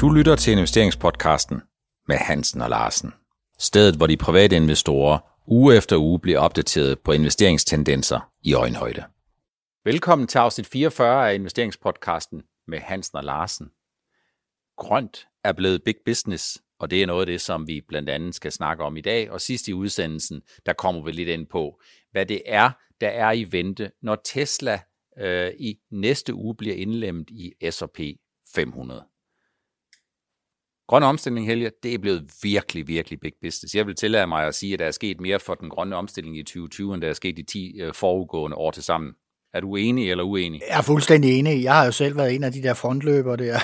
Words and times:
Du 0.00 0.10
lytter 0.10 0.36
til 0.36 0.52
investeringspodcasten 0.52 1.62
med 2.08 2.16
Hansen 2.16 2.60
og 2.60 2.70
Larsen. 2.70 3.12
Stedet, 3.58 3.96
hvor 3.96 4.06
de 4.06 4.16
private 4.16 4.56
investorer 4.56 5.18
uge 5.46 5.76
efter 5.76 5.96
uge 5.96 6.20
bliver 6.20 6.38
opdateret 6.38 6.98
på 7.00 7.12
investeringstendenser 7.12 8.30
i 8.42 8.54
øjenhøjde. 8.54 9.04
Velkommen 9.84 10.28
til 10.28 10.38
afsnit 10.38 10.66
44 10.66 11.30
af 11.30 11.34
investeringspodcasten 11.34 12.42
med 12.68 12.78
Hansen 12.78 13.18
og 13.18 13.24
Larsen. 13.24 13.66
Grønt 14.76 15.26
er 15.44 15.52
blevet 15.52 15.82
big 15.84 15.96
business, 16.04 16.58
og 16.78 16.90
det 16.90 17.02
er 17.02 17.06
noget 17.06 17.20
af 17.20 17.26
det, 17.26 17.40
som 17.40 17.68
vi 17.68 17.80
blandt 17.88 18.08
andet 18.08 18.34
skal 18.34 18.52
snakke 18.52 18.84
om 18.84 18.96
i 18.96 19.00
dag. 19.00 19.30
Og 19.30 19.40
sidst 19.40 19.68
i 19.68 19.72
udsendelsen, 19.72 20.42
der 20.66 20.72
kommer 20.72 21.02
vi 21.02 21.12
lidt 21.12 21.28
ind 21.28 21.46
på, 21.46 21.80
hvad 22.10 22.26
det 22.26 22.42
er, 22.46 22.70
der 23.00 23.08
er 23.08 23.32
i 23.32 23.46
vente, 23.52 23.90
når 24.02 24.16
Tesla 24.24 24.80
øh, 25.18 25.52
i 25.58 25.78
næste 25.90 26.34
uge 26.34 26.54
bliver 26.56 26.74
indlemmet 26.74 27.30
i 27.30 27.70
S&P 27.70 28.00
500. 28.54 29.04
Grøn 30.88 31.02
omstilling, 31.02 31.46
Helge, 31.46 31.70
det 31.82 31.94
er 31.94 31.98
blevet 31.98 32.30
virkelig, 32.42 32.88
virkelig 32.88 33.20
big 33.20 33.32
business. 33.42 33.74
Jeg 33.74 33.86
vil 33.86 33.94
tillade 33.94 34.26
mig 34.26 34.46
at 34.46 34.54
sige, 34.54 34.72
at 34.72 34.78
der 34.78 34.86
er 34.86 34.90
sket 34.90 35.20
mere 35.20 35.40
for 35.40 35.54
den 35.54 35.70
grønne 35.70 35.96
omstilling 35.96 36.38
i 36.38 36.42
2020, 36.42 36.94
end 36.94 37.02
der 37.02 37.08
er 37.08 37.12
sket 37.12 37.38
i 37.38 37.42
10 37.42 37.80
øh, 37.80 37.94
forudgående 37.94 38.56
år 38.56 38.70
til 38.70 38.82
sammen. 38.82 39.12
Er 39.54 39.60
du 39.60 39.76
enig 39.76 40.10
eller 40.10 40.24
uenig? 40.24 40.60
Jeg 40.68 40.78
er 40.78 40.82
fuldstændig 40.82 41.38
enig. 41.38 41.62
Jeg 41.62 41.74
har 41.74 41.84
jo 41.84 41.92
selv 41.92 42.16
været 42.16 42.34
en 42.34 42.44
af 42.44 42.52
de 42.52 42.62
der 42.62 42.74
frontløbere 42.74 43.36
der, 43.36 43.58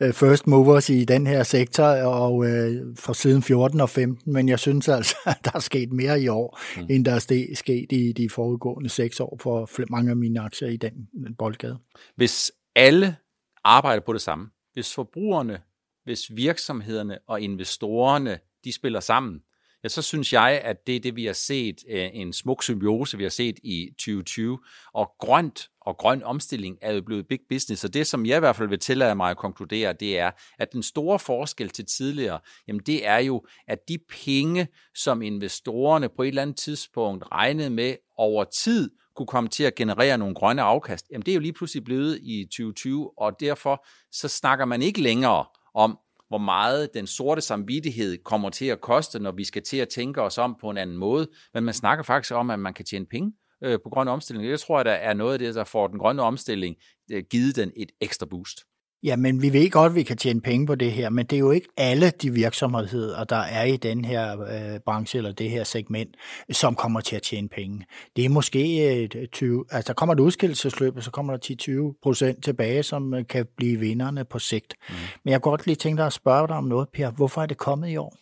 first 0.12 0.46
movers 0.46 0.90
i 0.90 1.04
den 1.04 1.26
her 1.26 1.42
sektor, 1.42 1.84
og 1.84 2.46
øh, 2.46 2.96
fra 2.98 3.14
siden 3.14 3.42
14 3.42 3.80
og 3.80 3.90
15, 3.90 4.32
men 4.32 4.48
jeg 4.48 4.58
synes 4.58 4.88
altså, 4.88 5.16
at 5.26 5.36
der 5.44 5.50
er 5.54 5.58
sket 5.58 5.92
mere 5.92 6.20
i 6.20 6.28
år, 6.28 6.60
mm. 6.76 6.86
end 6.90 7.04
der 7.04 7.12
er 7.12 7.54
sket 7.54 7.92
i 7.92 8.12
de 8.12 8.30
forudgående 8.30 8.88
seks 8.88 9.20
år 9.20 9.38
for 9.42 9.90
mange 9.90 10.10
af 10.10 10.16
mine 10.16 10.40
aktier 10.40 10.68
i 10.68 10.76
den 10.76 11.34
boldgade. 11.38 11.78
Hvis 12.16 12.52
alle 12.76 13.16
arbejder 13.64 14.02
på 14.06 14.12
det 14.12 14.20
samme, 14.20 14.48
hvis 14.72 14.94
forbrugerne, 14.94 15.60
hvis 16.06 16.36
virksomhederne 16.36 17.18
og 17.28 17.40
investorerne, 17.40 18.38
de 18.64 18.72
spiller 18.72 19.00
sammen, 19.00 19.40
ja, 19.84 19.88
så 19.88 20.02
synes 20.02 20.32
jeg, 20.32 20.60
at 20.64 20.86
det 20.86 20.96
er 20.96 21.00
det, 21.00 21.16
vi 21.16 21.26
har 21.26 21.32
set, 21.32 21.76
øh, 21.88 22.08
en 22.12 22.32
smuk 22.32 22.62
symbiose, 22.62 23.16
vi 23.16 23.22
har 23.22 23.30
set 23.30 23.58
i 23.64 23.88
2020. 23.98 24.58
Og 24.94 25.10
grønt 25.18 25.68
og 25.80 25.96
grøn 25.96 26.22
omstilling 26.22 26.78
er 26.82 26.92
jo 26.92 27.02
blevet 27.02 27.28
big 27.28 27.40
business, 27.48 27.84
og 27.84 27.94
det, 27.94 28.06
som 28.06 28.26
jeg 28.26 28.36
i 28.36 28.40
hvert 28.40 28.56
fald 28.56 28.68
vil 28.68 28.78
tillade 28.78 29.14
mig 29.14 29.30
at 29.30 29.36
konkludere, 29.36 29.92
det 29.92 30.18
er, 30.18 30.30
at 30.58 30.72
den 30.72 30.82
store 30.82 31.18
forskel 31.18 31.68
til 31.68 31.86
tidligere, 31.86 32.38
jamen 32.68 32.80
det 32.86 33.06
er 33.06 33.18
jo, 33.18 33.46
at 33.68 33.78
de 33.88 33.98
penge, 34.24 34.68
som 34.94 35.22
investorerne 35.22 36.08
på 36.08 36.22
et 36.22 36.28
eller 36.28 36.42
andet 36.42 36.56
tidspunkt 36.56 37.24
regnede 37.32 37.70
med 37.70 37.96
over 38.16 38.44
tid, 38.44 38.90
kunne 39.16 39.26
komme 39.26 39.48
til 39.48 39.64
at 39.64 39.74
generere 39.74 40.18
nogle 40.18 40.34
grønne 40.34 40.62
afkast, 40.62 41.06
jamen 41.10 41.22
det 41.26 41.32
er 41.32 41.34
jo 41.34 41.40
lige 41.40 41.52
pludselig 41.52 41.84
blevet 41.84 42.18
i 42.22 42.44
2020, 42.44 43.18
og 43.18 43.40
derfor 43.40 43.86
så 44.12 44.28
snakker 44.28 44.64
man 44.64 44.82
ikke 44.82 45.00
længere 45.00 45.44
om, 45.76 45.98
hvor 46.28 46.38
meget 46.38 46.94
den 46.94 47.06
sorte 47.06 47.40
samvittighed 47.40 48.18
kommer 48.24 48.50
til 48.50 48.66
at 48.66 48.80
koste, 48.80 49.18
når 49.18 49.32
vi 49.32 49.44
skal 49.44 49.62
til 49.62 49.76
at 49.76 49.88
tænke 49.88 50.22
os 50.22 50.38
om 50.38 50.56
på 50.60 50.70
en 50.70 50.78
anden 50.78 50.96
måde. 50.96 51.28
Men 51.54 51.64
man 51.64 51.74
snakker 51.74 52.04
faktisk 52.04 52.34
om, 52.34 52.50
at 52.50 52.58
man 52.58 52.74
kan 52.74 52.84
tjene 52.84 53.06
penge 53.06 53.32
øh, 53.64 53.78
på 53.84 53.90
grøn 53.90 54.08
omstilling. 54.08 54.48
Det 54.48 54.60
tror 54.60 54.78
jeg, 54.78 54.84
der 54.84 54.92
er 54.92 55.14
noget 55.14 55.32
af 55.32 55.38
det, 55.38 55.54
der 55.54 55.64
får 55.64 55.86
den 55.86 55.98
grønne 55.98 56.22
omstilling 56.22 56.76
øh, 57.12 57.24
givet 57.30 57.56
den 57.56 57.72
et 57.76 57.92
ekstra 58.00 58.26
boost. 58.26 58.60
Ja, 59.02 59.16
men 59.16 59.42
vi 59.42 59.52
ved 59.52 59.70
godt, 59.70 59.90
at 59.90 59.96
vi 59.96 60.02
kan 60.02 60.16
tjene 60.16 60.40
penge 60.40 60.66
på 60.66 60.74
det 60.74 60.92
her, 60.92 61.10
men 61.10 61.26
det 61.26 61.36
er 61.36 61.40
jo 61.40 61.50
ikke 61.50 61.68
alle 61.76 62.10
de 62.10 62.32
virksomheder, 62.32 63.24
der 63.24 63.36
er 63.36 63.64
i 63.64 63.76
den 63.76 64.04
her 64.04 64.40
øh, 64.40 64.80
branche 64.80 65.16
eller 65.16 65.32
det 65.32 65.50
her 65.50 65.64
segment, 65.64 66.16
som 66.50 66.74
kommer 66.74 67.00
til 67.00 67.16
at 67.16 67.22
tjene 67.22 67.48
penge. 67.48 67.86
Det 68.16 68.24
er 68.24 68.28
måske 68.28 68.94
øh, 69.02 69.28
20, 69.28 69.64
altså 69.70 69.88
der 69.88 69.94
kommer 69.94 70.14
et 70.14 70.20
udskillelsesløb, 70.20 70.96
og 70.96 71.02
så 71.02 71.10
kommer 71.10 71.36
der 71.36 71.90
10-20 71.92 71.98
procent 72.02 72.44
tilbage, 72.44 72.82
som 72.82 73.14
øh, 73.14 73.26
kan 73.26 73.46
blive 73.56 73.78
vinderne 73.78 74.24
på 74.24 74.38
sigt. 74.38 74.74
Mm. 74.88 74.94
Men 75.24 75.32
jeg 75.32 75.42
kunne 75.42 75.50
godt 75.50 75.66
lige 75.66 75.76
tænke 75.76 75.98
dig 75.98 76.06
at 76.06 76.12
spørge 76.12 76.48
dig 76.48 76.56
om 76.56 76.64
noget, 76.64 76.88
Per. 76.88 77.10
Hvorfor 77.10 77.42
er 77.42 77.46
det 77.46 77.56
kommet 77.56 77.88
i 77.88 77.96
år? 77.96 78.16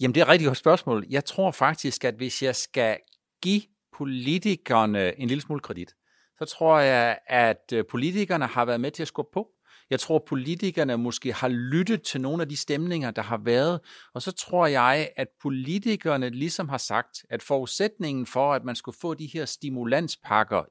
Jamen, 0.00 0.14
det 0.14 0.20
er 0.20 0.24
et 0.24 0.30
rigtig 0.30 0.46
godt 0.46 0.58
spørgsmål. 0.58 1.06
Jeg 1.10 1.24
tror 1.24 1.50
faktisk, 1.50 2.04
at 2.04 2.14
hvis 2.14 2.42
jeg 2.42 2.56
skal 2.56 2.96
give 3.42 3.62
politikerne 3.96 5.20
en 5.20 5.28
lille 5.28 5.42
smule 5.42 5.60
kredit, 5.60 5.94
så 6.38 6.44
tror 6.44 6.78
jeg, 6.78 7.18
at 7.26 7.72
øh, 7.72 7.84
politikerne 7.90 8.46
har 8.46 8.64
været 8.64 8.80
med 8.80 8.90
til 8.90 9.02
at 9.02 9.08
skubbe 9.08 9.30
på. 9.34 9.48
Jeg 9.90 10.00
tror, 10.00 10.24
politikerne 10.26 10.98
måske 10.98 11.32
har 11.32 11.48
lyttet 11.48 12.02
til 12.02 12.20
nogle 12.20 12.42
af 12.42 12.48
de 12.48 12.56
stemninger, 12.56 13.10
der 13.10 13.22
har 13.22 13.38
været, 13.38 13.80
og 14.14 14.22
så 14.22 14.32
tror 14.32 14.66
jeg, 14.66 15.10
at 15.16 15.28
politikerne 15.42 16.28
ligesom 16.28 16.68
har 16.68 16.78
sagt, 16.78 17.24
at 17.30 17.42
forudsætningen 17.42 18.26
for, 18.26 18.54
at 18.54 18.64
man 18.64 18.76
skulle 18.76 18.98
få 19.00 19.14
de 19.14 19.26
her 19.26 19.44
stimulanspakker 19.44 20.62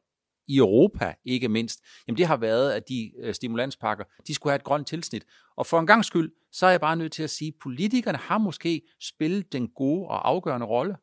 i 0.48 0.58
Europa 0.58 1.14
ikke 1.26 1.50
mindst, 1.50 1.80
jamen 2.08 2.18
det 2.18 2.28
har 2.28 2.38
været, 2.38 2.72
at 2.72 2.90
de 2.90 3.12
øh, 3.20 3.34
stimulanspakker, 3.34 4.04
de 4.28 4.34
skulle 4.34 4.52
have 4.52 4.56
et 4.56 4.64
grønt 4.64 4.88
tilsnit. 4.88 5.26
Og 5.58 5.66
for 5.66 5.80
en 5.80 5.88
gang 5.88 6.06
skyld, 6.06 6.32
så 6.52 6.66
er 6.66 6.70
jeg 6.70 6.82
bare 6.82 6.96
nødt 6.96 7.12
til 7.12 7.24
at 7.24 7.30
sige, 7.30 7.48
at 7.48 7.54
politikerne 7.62 8.18
har 8.18 8.38
måske 8.38 8.82
spillet 9.02 9.54
den 9.54 9.68
gode 9.68 10.08
og 10.08 10.28
afgørende 10.30 10.68
rolle. 10.68 10.96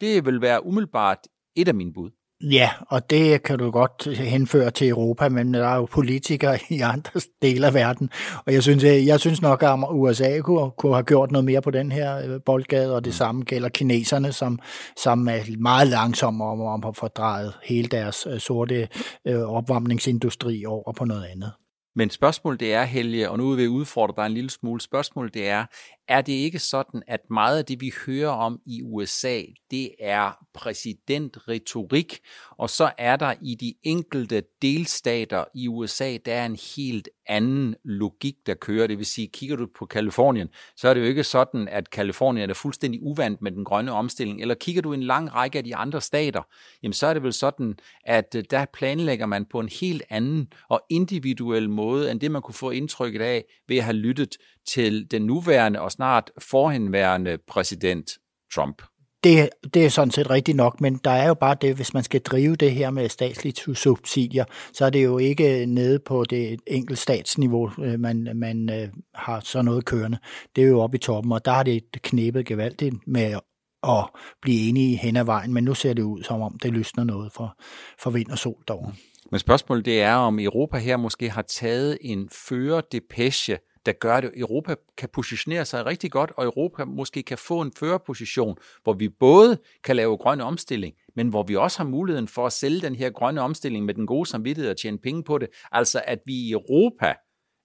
Det 0.00 0.24
vil 0.24 0.40
være 0.40 0.66
umiddelbart 0.66 1.18
et 1.56 1.68
af 1.68 1.74
mine 1.74 1.92
bud. 1.92 2.10
Ja, 2.42 2.70
og 2.88 3.10
det 3.10 3.42
kan 3.42 3.58
du 3.58 3.70
godt 3.70 4.16
henføre 4.16 4.70
til 4.70 4.88
Europa, 4.88 5.28
men 5.28 5.54
der 5.54 5.68
er 5.68 5.76
jo 5.76 5.84
politikere 5.84 6.58
i 6.70 6.80
andre 6.80 7.20
dele 7.42 7.66
af 7.66 7.74
verden, 7.74 8.10
og 8.46 8.52
jeg 8.52 8.62
synes, 8.62 8.84
jeg 8.84 9.20
synes 9.20 9.42
nok, 9.42 9.62
at 9.62 9.78
USA 9.90 10.40
kunne, 10.40 10.70
kunne 10.70 10.94
have 10.94 11.04
gjort 11.04 11.30
noget 11.30 11.44
mere 11.44 11.62
på 11.62 11.70
den 11.70 11.92
her 11.92 12.18
øh, 12.18 12.40
boldgade, 12.46 12.94
og 12.94 13.04
det 13.04 13.10
mm. 13.10 13.16
samme 13.16 13.42
gælder 13.44 13.68
kineserne, 13.68 14.32
som, 14.32 14.58
som 14.96 15.28
er 15.28 15.58
meget 15.58 15.88
langsomme 15.88 16.44
om, 16.44 16.60
om 16.60 16.84
at 16.84 16.96
få 16.96 17.08
drejet 17.08 17.54
hele 17.64 17.88
deres 17.88 18.26
øh, 18.30 18.40
sorte 18.40 18.88
øh, 19.24 19.40
opvarmningsindustri 19.40 20.64
over 20.66 20.92
på 20.92 21.04
noget 21.04 21.24
andet. 21.24 21.52
Men 21.98 22.10
spørgsmålet 22.10 22.60
det 22.60 22.72
er, 22.72 22.84
Helge, 22.84 23.30
og 23.30 23.38
nu 23.38 23.50
vil 23.54 23.62
jeg 23.62 23.70
udfordre 23.70 24.22
dig 24.22 24.26
en 24.26 24.34
lille 24.34 24.50
smule, 24.50 24.80
spørgsmålet 24.80 25.34
det 25.34 25.48
er, 25.48 25.66
er 26.08 26.20
det 26.20 26.32
ikke 26.32 26.58
sådan, 26.58 27.02
at 27.06 27.20
meget 27.30 27.58
af 27.58 27.64
det, 27.64 27.80
vi 27.80 27.92
hører 28.06 28.28
om 28.28 28.60
i 28.66 28.82
USA, 28.82 29.42
det 29.70 29.90
er 30.00 30.32
præsidentretorik, 30.54 32.18
og 32.50 32.70
så 32.70 32.90
er 32.98 33.16
der 33.16 33.34
i 33.42 33.54
de 33.54 33.74
enkelte 33.82 34.42
delstater 34.62 35.44
i 35.54 35.68
USA, 35.68 36.16
der 36.24 36.34
er 36.34 36.46
en 36.46 36.58
helt 36.76 37.08
anden 37.28 37.74
logik, 37.84 38.34
der 38.46 38.54
kører. 38.54 38.86
Det 38.86 38.98
vil 38.98 39.06
sige, 39.06 39.28
kigger 39.28 39.56
du 39.56 39.66
på 39.78 39.86
Kalifornien, 39.86 40.48
så 40.76 40.88
er 40.88 40.94
det 40.94 41.00
jo 41.00 41.06
ikke 41.06 41.24
sådan, 41.24 41.68
at 41.68 41.90
Kalifornien 41.90 42.50
er 42.50 42.54
fuldstændig 42.54 43.02
uvandt 43.02 43.42
med 43.42 43.52
den 43.52 43.64
grønne 43.64 43.92
omstilling. 43.92 44.40
Eller 44.40 44.54
kigger 44.54 44.82
du 44.82 44.92
en 44.92 45.02
lang 45.02 45.34
række 45.34 45.58
af 45.58 45.64
de 45.64 45.76
andre 45.76 46.00
stater, 46.00 46.42
jamen 46.82 46.92
så 46.92 47.06
er 47.06 47.14
det 47.14 47.22
vel 47.22 47.32
sådan, 47.32 47.78
at 48.04 48.34
øh, 48.36 48.44
der 48.50 48.64
planlægger 48.72 49.26
man 49.26 49.44
på 49.44 49.60
en 49.60 49.68
helt 49.80 50.02
anden 50.10 50.52
og 50.68 50.80
individuel 50.90 51.70
måde, 51.70 52.10
end 52.10 52.20
det 52.20 52.30
man 52.30 52.42
kunne 52.42 52.54
få 52.54 52.70
indtrykket 52.70 53.20
af 53.20 53.44
ved 53.68 53.76
at 53.76 53.84
have 53.84 53.96
lyttet 53.96 54.36
til 54.68 55.10
den 55.10 55.22
nuværende 55.22 55.80
og 55.80 55.92
snart 55.92 56.30
forhenværende 56.38 57.38
præsident 57.46 58.10
Trump. 58.54 58.82
Det, 59.24 59.48
det 59.74 59.84
er 59.84 59.88
sådan 59.88 60.10
set 60.10 60.30
rigtigt 60.30 60.56
nok, 60.56 60.80
men 60.80 61.00
der 61.04 61.10
er 61.10 61.28
jo 61.28 61.34
bare 61.34 61.56
det, 61.60 61.76
hvis 61.76 61.94
man 61.94 62.02
skal 62.02 62.20
drive 62.20 62.56
det 62.56 62.72
her 62.72 62.90
med 62.90 63.08
statslige 63.08 63.74
subsidier, 63.74 64.44
så 64.72 64.84
er 64.84 64.90
det 64.90 65.04
jo 65.04 65.18
ikke 65.18 65.66
nede 65.66 65.98
på 65.98 66.24
det 66.24 66.60
enkelte 66.66 67.02
statsniveau, 67.02 67.70
øh, 67.82 68.00
man, 68.00 68.28
man 68.34 68.70
øh, 68.70 68.88
har 69.14 69.40
sådan 69.40 69.64
noget 69.64 69.84
kørende. 69.84 70.18
Det 70.56 70.64
er 70.64 70.68
jo 70.68 70.80
oppe 70.80 70.96
i 70.96 71.00
toppen, 71.00 71.32
og 71.32 71.44
der 71.44 71.50
har 71.50 71.62
det 71.62 71.82
knæbet 72.02 72.46
gevaldigt 72.46 72.94
med 73.06 73.38
at 73.82 74.08
blive 74.42 74.68
enige 74.68 74.96
hen 74.96 75.16
ad 75.16 75.24
vejen, 75.24 75.54
men 75.54 75.64
nu 75.64 75.74
ser 75.74 75.92
det 75.92 76.02
ud 76.02 76.22
som 76.22 76.40
om, 76.40 76.58
det 76.62 76.72
lysner 76.72 77.04
noget 77.04 77.32
for, 77.32 77.54
for 78.02 78.10
vind 78.10 78.30
og 78.30 78.38
sol 78.38 78.62
derovre. 78.68 78.92
Men 79.30 79.40
spørgsmålet 79.40 79.84
det 79.84 80.02
er, 80.02 80.14
om 80.14 80.38
Europa 80.38 80.78
her 80.78 80.96
måske 80.96 81.30
har 81.30 81.42
taget 81.42 81.98
en 82.00 82.28
fører 82.48 82.80
depeche 82.92 83.58
der 83.88 83.94
gør, 83.94 84.14
at 84.14 84.30
Europa 84.36 84.74
kan 84.96 85.08
positionere 85.12 85.64
sig 85.64 85.86
rigtig 85.86 86.10
godt, 86.10 86.32
og 86.36 86.44
Europa 86.44 86.84
måske 86.84 87.22
kan 87.22 87.38
få 87.38 87.60
en 87.60 87.72
førerposition, 87.78 88.56
hvor 88.82 88.92
vi 88.92 89.08
både 89.08 89.58
kan 89.84 89.96
lave 89.96 90.16
grøn 90.16 90.40
omstilling, 90.40 90.94
men 91.16 91.28
hvor 91.28 91.42
vi 91.42 91.56
også 91.56 91.78
har 91.78 91.84
muligheden 91.84 92.28
for 92.28 92.46
at 92.46 92.52
sælge 92.52 92.80
den 92.80 92.94
her 92.94 93.10
grønne 93.10 93.40
omstilling 93.40 93.84
med 93.84 93.94
den 93.94 94.06
gode 94.06 94.28
samvittighed 94.28 94.70
og 94.70 94.76
tjene 94.76 94.98
penge 94.98 95.24
på 95.24 95.38
det. 95.38 95.48
Altså 95.72 96.02
at 96.04 96.18
vi 96.26 96.34
i 96.34 96.52
Europa 96.52 97.14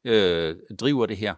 øh, 0.06 0.56
driver 0.80 1.06
det 1.06 1.18
her. 1.18 1.34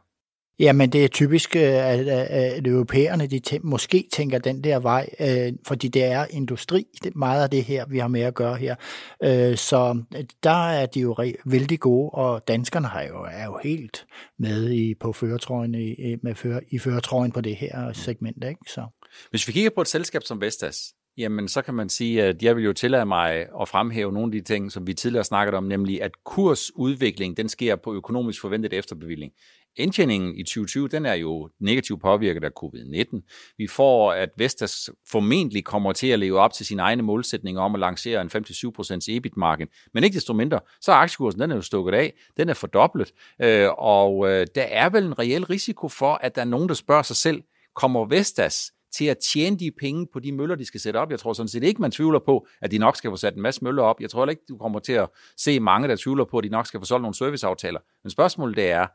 Jamen, 0.59 0.89
det 0.89 1.03
er 1.03 1.07
typisk, 1.07 1.55
øh, 1.55 1.61
at, 1.61 2.07
at 2.07 2.67
europæerne 2.67 3.27
de 3.27 3.41
tæ- 3.49 3.59
måske 3.63 4.07
tænker 4.13 4.37
den 4.37 4.63
der 4.63 4.79
vej, 4.79 5.09
øh, 5.19 5.53
fordi 5.67 5.87
det 5.87 6.03
er 6.03 6.25
industri, 6.29 6.85
det 7.03 7.09
er 7.09 7.17
meget 7.17 7.43
af 7.43 7.49
det 7.49 7.63
her, 7.63 7.85
vi 7.85 7.99
har 7.99 8.07
med 8.07 8.21
at 8.21 8.33
gøre 8.33 8.55
her. 8.55 8.75
Øh, 9.23 9.57
så 9.57 10.03
øh, 10.15 10.23
der 10.43 10.69
er 10.69 10.85
de 10.85 10.99
jo 10.99 11.15
vældig 11.45 11.79
gode, 11.79 12.09
og 12.09 12.47
danskerne 12.47 12.87
har 12.87 13.01
jo, 13.03 13.25
er 13.31 13.45
jo 13.45 13.59
helt 13.63 14.05
med 14.39 14.69
i, 14.69 14.93
på 14.93 15.13
føretrøjen, 15.13 15.75
i, 15.75 16.15
med 16.23 16.35
føre, 16.35 16.61
i 16.71 16.79
føretrøjen 16.79 17.31
på 17.31 17.41
det 17.41 17.55
her 17.55 17.93
segment. 17.93 18.43
Ikke? 18.43 18.59
Så. 18.67 18.85
Hvis 19.29 19.47
vi 19.47 19.53
kigger 19.53 19.69
på 19.75 19.81
et 19.81 19.87
selskab 19.87 20.23
som 20.23 20.41
Vestas, 20.41 20.93
Jamen, 21.17 21.47
så 21.47 21.61
kan 21.61 21.73
man 21.73 21.89
sige, 21.89 22.23
at 22.23 22.43
jeg 22.43 22.55
vil 22.55 22.63
jo 22.63 22.73
tillade 22.73 23.05
mig 23.05 23.47
at 23.61 23.67
fremhæve 23.67 24.11
nogle 24.11 24.27
af 24.27 24.31
de 24.31 24.41
ting, 24.41 24.71
som 24.71 24.87
vi 24.87 24.93
tidligere 24.93 25.23
snakket 25.23 25.55
om, 25.55 25.63
nemlig 25.63 26.01
at 26.01 26.11
kursudvikling, 26.23 27.37
den 27.37 27.49
sker 27.49 27.75
på 27.75 27.93
økonomisk 27.93 28.41
forventet 28.41 28.73
efterbevilling. 28.73 29.31
indtjeningen 29.77 30.35
i 30.35 30.43
2020, 30.43 30.87
den 30.87 31.05
er 31.05 31.13
jo 31.13 31.49
negativt 31.59 32.01
påvirket 32.01 32.43
af 32.43 32.49
covid-19. 32.63 33.53
Vi 33.57 33.67
får, 33.67 34.11
at 34.11 34.29
Vestas 34.37 34.89
formentlig 35.11 35.63
kommer 35.65 35.93
til 35.93 36.07
at 36.07 36.19
leve 36.19 36.39
op 36.39 36.53
til 36.53 36.65
sine 36.65 36.81
egne 36.81 37.03
målsætninger 37.03 37.61
om 37.61 37.75
at 37.75 37.79
lancere 37.79 38.21
en 38.21 38.29
5-7% 38.35 39.05
EBIT-margin. 39.09 39.67
Men 39.93 40.03
ikke 40.03 40.15
desto 40.15 40.33
mindre, 40.33 40.59
så 40.81 40.91
er 40.91 40.95
aktiekursen, 40.95 41.41
den 41.41 41.51
er 41.51 41.55
jo 41.55 41.61
stukket 41.61 41.93
af, 41.93 42.13
den 42.37 42.49
er 42.49 42.53
fordoblet, 42.53 43.11
øh, 43.41 43.69
og 43.77 44.29
øh, 44.29 44.47
der 44.55 44.63
er 44.63 44.89
vel 44.89 45.05
en 45.05 45.19
reel 45.19 45.45
risiko 45.45 45.87
for, 45.87 46.13
at 46.13 46.35
der 46.35 46.41
er 46.41 46.45
nogen, 46.45 46.69
der 46.69 46.75
spørger 46.75 47.03
sig 47.03 47.15
selv, 47.15 47.41
kommer 47.75 48.05
Vestas 48.05 48.71
til 48.97 49.05
at 49.05 49.17
tjene 49.17 49.59
de 49.59 49.71
penge 49.79 50.07
på 50.13 50.19
de 50.19 50.31
møller, 50.31 50.55
de 50.55 50.65
skal 50.65 50.79
sætte 50.79 50.97
op. 50.97 51.11
Jeg 51.11 51.19
tror 51.19 51.33
sådan 51.33 51.47
set 51.47 51.63
ikke, 51.63 51.81
man 51.81 51.91
tvivler 51.91 52.19
på, 52.19 52.47
at 52.61 52.71
de 52.71 52.77
nok 52.77 52.95
skal 52.95 53.09
få 53.09 53.15
sat 53.17 53.35
en 53.35 53.41
masse 53.41 53.63
møller 53.63 53.83
op. 53.83 54.01
Jeg 54.01 54.09
tror 54.09 54.21
heller 54.21 54.31
ikke, 54.31 54.43
du 54.49 54.57
kommer 54.57 54.79
til 54.79 54.93
at 54.93 55.09
se 55.37 55.59
mange, 55.59 55.87
der 55.87 55.95
tvivler 55.95 56.25
på, 56.25 56.37
at 56.37 56.43
de 56.43 56.49
nok 56.49 56.67
skal 56.67 56.79
få 56.79 56.85
solgt 56.85 57.01
nogle 57.01 57.15
serviceaftaler. 57.15 57.79
Men 58.03 58.09
spørgsmålet 58.09 58.57
det 58.57 58.71
er, 58.71 58.87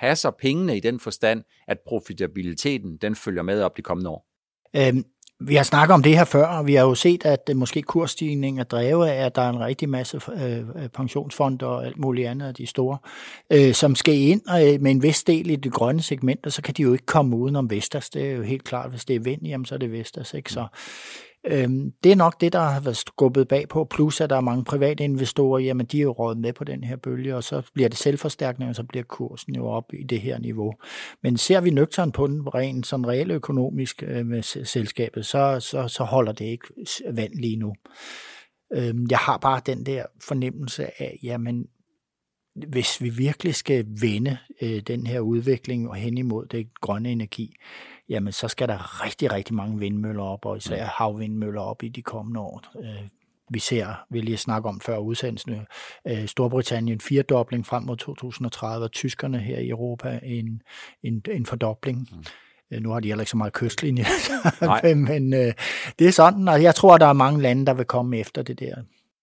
passer 0.00 0.30
pengene 0.30 0.76
i 0.76 0.80
den 0.80 1.00
forstand, 1.00 1.44
at 1.68 1.78
profitabiliteten 1.86 2.96
den 2.96 3.16
følger 3.16 3.42
med 3.42 3.62
op 3.62 3.76
de 3.76 3.82
kommende 3.82 4.10
år? 4.10 4.26
Øhm, 4.76 5.04
vi 5.46 5.54
har 5.54 5.62
snakket 5.62 5.94
om 5.94 6.02
det 6.02 6.16
her 6.16 6.24
før, 6.24 6.46
og 6.46 6.66
vi 6.66 6.74
har 6.74 6.84
jo 6.84 6.94
set, 6.94 7.24
at 7.24 7.50
øh, 7.50 7.56
måske 7.56 7.82
kursstigningen 7.82 8.60
er 8.60 8.64
drevet 8.64 9.08
af, 9.08 9.26
at 9.26 9.36
der 9.36 9.42
er 9.42 9.50
en 9.50 9.60
rigtig 9.60 9.88
masse 9.88 10.20
øh, 10.36 10.58
øh 10.58 10.88
pensionsfonder 10.88 11.66
og 11.66 11.86
alt 11.86 11.98
muligt 11.98 12.28
andet 12.28 12.46
af 12.46 12.54
de 12.54 12.66
store, 12.66 12.98
øh, 13.52 13.74
som 13.74 13.94
skal 13.94 14.14
ind 14.14 14.42
øh, 14.50 14.80
med 14.80 14.90
en 14.90 15.02
vis 15.02 15.24
del 15.24 15.50
i 15.50 15.56
det 15.56 15.72
grønne 15.72 16.02
segment, 16.02 16.46
og 16.46 16.52
så 16.52 16.62
kan 16.62 16.74
de 16.74 16.82
jo 16.82 16.92
ikke 16.92 17.06
komme 17.06 17.36
uden 17.36 17.56
om 17.56 17.70
Vestas. 17.70 18.10
Det 18.10 18.26
er 18.26 18.32
jo 18.32 18.42
helt 18.42 18.64
klart, 18.64 18.90
hvis 18.90 19.04
det 19.04 19.16
er 19.16 19.20
vind, 19.20 19.42
jamen, 19.42 19.64
så 19.64 19.74
er 19.74 19.78
det 19.78 19.92
Vestas. 19.92 20.34
Ikke? 20.34 20.52
Så, 20.52 20.66
Øhm, 21.46 21.92
det 22.04 22.12
er 22.12 22.16
nok 22.16 22.40
det, 22.40 22.52
der 22.52 22.60
har 22.60 22.80
været 22.80 22.96
skubbet 22.96 23.48
bag 23.48 23.68
på, 23.68 23.84
plus 23.84 24.20
at 24.20 24.30
der 24.30 24.36
er 24.36 24.40
mange 24.40 24.64
private 24.64 25.04
investorer, 25.04 25.58
jamen 25.58 25.86
de 25.86 25.98
er 25.98 26.02
jo 26.02 26.12
rådet 26.12 26.38
med 26.38 26.52
på 26.52 26.64
den 26.64 26.84
her 26.84 26.96
bølge, 26.96 27.36
og 27.36 27.44
så 27.44 27.62
bliver 27.74 27.88
det 27.88 27.98
selvforstærkning, 27.98 28.68
og 28.68 28.76
så 28.76 28.82
bliver 28.82 29.02
kursen 29.02 29.54
jo 29.54 29.66
op 29.66 29.94
i 29.94 30.02
det 30.02 30.20
her 30.20 30.38
niveau. 30.38 30.74
Men 31.22 31.36
ser 31.36 31.60
vi 31.60 31.70
nøgteren 31.70 32.12
på 32.12 32.26
den 32.26 32.54
rent 32.54 32.86
sådan 32.86 33.08
reelle 33.08 33.34
økonomisk 33.34 34.02
øh, 34.06 34.26
med 34.26 34.42
selskabet, 34.64 35.26
så, 35.26 35.60
så, 35.60 35.88
så 35.88 36.04
holder 36.04 36.32
det 36.32 36.44
ikke 36.44 36.66
vand 37.12 37.34
lige 37.34 37.56
nu. 37.56 37.74
Øhm, 38.74 39.06
jeg 39.10 39.18
har 39.18 39.38
bare 39.38 39.60
den 39.66 39.86
der 39.86 40.04
fornemmelse 40.20 41.02
af, 41.02 41.18
jamen 41.22 41.66
hvis 42.68 43.02
vi 43.02 43.08
virkelig 43.08 43.54
skal 43.54 43.86
vende 44.00 44.38
øh, 44.62 44.80
den 44.80 45.06
her 45.06 45.20
udvikling 45.20 45.88
og 45.88 45.96
hen 45.96 46.18
imod 46.18 46.46
det 46.46 46.68
grønne 46.80 47.12
energi, 47.12 47.56
jamen 48.08 48.32
så 48.32 48.48
skal 48.48 48.68
der 48.68 49.04
rigtig, 49.04 49.32
rigtig 49.32 49.54
mange 49.54 49.78
vindmøller 49.78 50.22
op, 50.22 50.46
og 50.46 50.56
især 50.56 50.84
havvindmøller 50.84 51.60
op 51.60 51.82
i 51.82 51.88
de 51.88 52.02
kommende 52.02 52.40
år. 52.40 52.62
Øh, 52.80 53.08
vi 53.50 53.58
ser, 53.58 54.04
vi 54.10 54.20
lige 54.20 54.36
snakke 54.36 54.68
om 54.68 54.80
før 54.80 54.98
udsendelsen, 54.98 55.66
øh, 56.08 56.26
Storbritannien 56.26 57.00
firedobling 57.00 57.66
frem 57.66 57.82
mod 57.82 57.96
2030, 57.96 58.84
og 58.84 58.92
tyskerne 58.92 59.38
her 59.38 59.58
i 59.58 59.68
Europa 59.68 60.20
en, 60.22 60.62
en, 61.02 61.22
en 61.30 61.46
fordobling. 61.46 62.08
Mm. 62.12 62.24
Øh, 62.72 62.82
nu 62.82 62.90
har 62.90 63.00
de 63.00 63.08
heller 63.08 63.22
ikke 63.22 63.30
så 63.30 63.36
meget 63.36 63.52
kystlinje, 63.52 64.04
men 65.08 65.34
øh, 65.34 65.52
det 65.98 66.06
er 66.06 66.12
sådan, 66.12 66.48
og 66.48 66.62
jeg 66.62 66.74
tror, 66.74 66.98
der 66.98 67.06
er 67.06 67.12
mange 67.12 67.42
lande, 67.42 67.66
der 67.66 67.74
vil 67.74 67.84
komme 67.84 68.18
efter 68.18 68.42
det 68.42 68.58
der. 68.58 68.74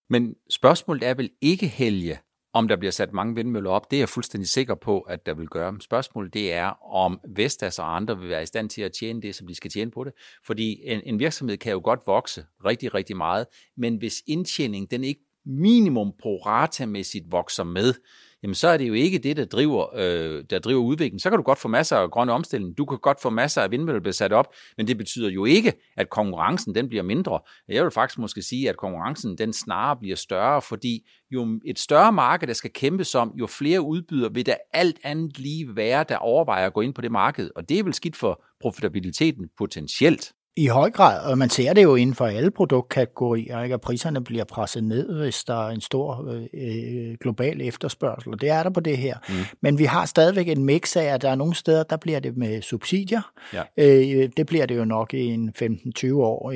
Men 0.09 0.35
spørgsmålet 0.49 1.07
er 1.07 1.13
vel 1.13 1.29
ikke, 1.41 1.67
Helge, 1.67 2.17
om 2.53 2.67
der 2.67 2.75
bliver 2.75 2.91
sat 2.91 3.13
mange 3.13 3.35
vindmøller 3.35 3.69
op, 3.69 3.91
det 3.91 3.97
er 3.97 4.01
jeg 4.01 4.09
fuldstændig 4.09 4.49
sikker 4.49 4.75
på, 4.75 4.99
at 4.99 5.25
der 5.25 5.33
vil 5.33 5.47
gøre. 5.47 5.77
Spørgsmålet 5.79 6.33
det 6.33 6.53
er, 6.53 6.93
om 6.93 7.19
Vestas 7.35 7.79
og 7.79 7.95
andre 7.95 8.19
vil 8.19 8.29
være 8.29 8.43
i 8.43 8.45
stand 8.45 8.69
til 8.69 8.81
at 8.81 8.91
tjene 8.99 9.21
det, 9.21 9.35
som 9.35 9.47
de 9.47 9.55
skal 9.55 9.71
tjene 9.71 9.91
på 9.91 10.03
det. 10.03 10.13
Fordi 10.45 10.81
en, 10.83 11.01
en 11.05 11.19
virksomhed 11.19 11.57
kan 11.57 11.71
jo 11.71 11.81
godt 11.83 11.99
vokse 12.05 12.45
rigtig, 12.65 12.93
rigtig 12.93 13.17
meget, 13.17 13.45
men 13.77 13.95
hvis 13.95 14.23
indtjeningen 14.27 14.87
den 14.91 15.03
ikke 15.03 15.21
minimum 15.45 16.13
pro 16.19 16.37
ratamæssigt 16.37 17.31
vokser 17.31 17.63
med, 17.63 17.93
jamen 18.43 18.55
så 18.55 18.67
er 18.67 18.77
det 18.77 18.87
jo 18.87 18.93
ikke 18.93 19.17
det, 19.17 19.37
der 19.37 19.45
driver, 19.45 19.85
øh, 19.95 20.43
der 20.49 20.59
driver 20.59 20.81
udviklingen. 20.81 21.19
Så 21.19 21.29
kan 21.29 21.37
du 21.37 21.43
godt 21.43 21.59
få 21.59 21.67
masser 21.67 21.97
af 21.97 22.11
grønne 22.11 22.33
omstilling, 22.33 22.77
du 22.77 22.85
kan 22.85 22.97
godt 22.97 23.21
få 23.21 23.29
masser 23.29 23.61
af 23.61 23.71
vindmøller 23.71 24.01
blive 24.01 24.13
sat 24.13 24.33
op, 24.33 24.53
men 24.77 24.87
det 24.87 24.97
betyder 24.97 25.29
jo 25.29 25.45
ikke, 25.45 25.73
at 25.97 26.09
konkurrencen 26.09 26.75
den 26.75 26.89
bliver 26.89 27.03
mindre. 27.03 27.39
Jeg 27.67 27.83
vil 27.83 27.91
faktisk 27.91 28.19
måske 28.19 28.41
sige, 28.41 28.69
at 28.69 28.77
konkurrencen 28.77 29.37
den 29.37 29.53
snarere 29.53 29.97
bliver 29.97 30.15
større, 30.15 30.61
fordi 30.61 31.09
jo 31.31 31.59
et 31.65 31.79
større 31.79 32.11
marked, 32.11 32.47
der 32.47 32.53
skal 32.53 32.71
kæmpes 32.73 33.15
om, 33.15 33.33
jo 33.39 33.47
flere 33.47 33.81
udbydere 33.81 34.33
vil 34.33 34.45
der 34.45 34.55
alt 34.73 34.99
andet 35.03 35.39
lige 35.39 35.75
være, 35.75 36.05
der 36.09 36.17
overvejer 36.17 36.65
at 36.65 36.73
gå 36.73 36.81
ind 36.81 36.93
på 36.93 37.01
det 37.01 37.11
marked. 37.11 37.49
Og 37.55 37.69
det 37.69 37.79
er 37.79 37.83
vel 37.83 37.93
skidt 37.93 38.15
for 38.15 38.43
profitabiliteten 38.61 39.49
potentielt. 39.57 40.33
I 40.57 40.67
høj 40.67 40.91
grad, 40.91 41.31
og 41.31 41.37
man 41.37 41.49
ser 41.49 41.73
det 41.73 41.83
jo 41.83 41.95
inden 41.95 42.15
for 42.15 42.25
alle 42.25 42.51
produktkategorier, 42.51 43.63
ikke? 43.63 43.73
at 43.73 43.81
priserne 43.81 44.23
bliver 44.23 44.43
presset 44.43 44.83
ned, 44.83 45.21
hvis 45.21 45.43
der 45.43 45.67
er 45.67 45.69
en 45.69 45.81
stor 45.81 46.31
øh, 46.31 46.43
øh, 46.53 47.17
global 47.21 47.61
efterspørgsel, 47.61 48.33
og 48.33 48.41
det 48.41 48.49
er 48.49 48.63
der 48.63 48.69
på 48.69 48.79
det 48.79 48.97
her. 48.97 49.17
Mm. 49.29 49.35
Men 49.61 49.79
vi 49.79 49.85
har 49.85 50.05
stadigvæk 50.05 50.47
en 50.47 50.63
mix 50.63 50.95
af, 50.95 51.03
at 51.03 51.21
der 51.21 51.29
er 51.29 51.35
nogle 51.35 51.55
steder, 51.55 51.83
der 51.83 51.97
bliver 51.97 52.19
det 52.19 52.37
med 52.37 52.61
subsidier. 52.61 53.21
Ja. 53.53 53.63
Øh, 53.77 54.29
det 54.37 54.45
bliver 54.45 54.65
det 54.65 54.77
jo 54.77 54.85
nok 54.85 55.13
i 55.13 55.25
en 55.25 55.53
15-20 55.61 56.13
år 56.13 56.53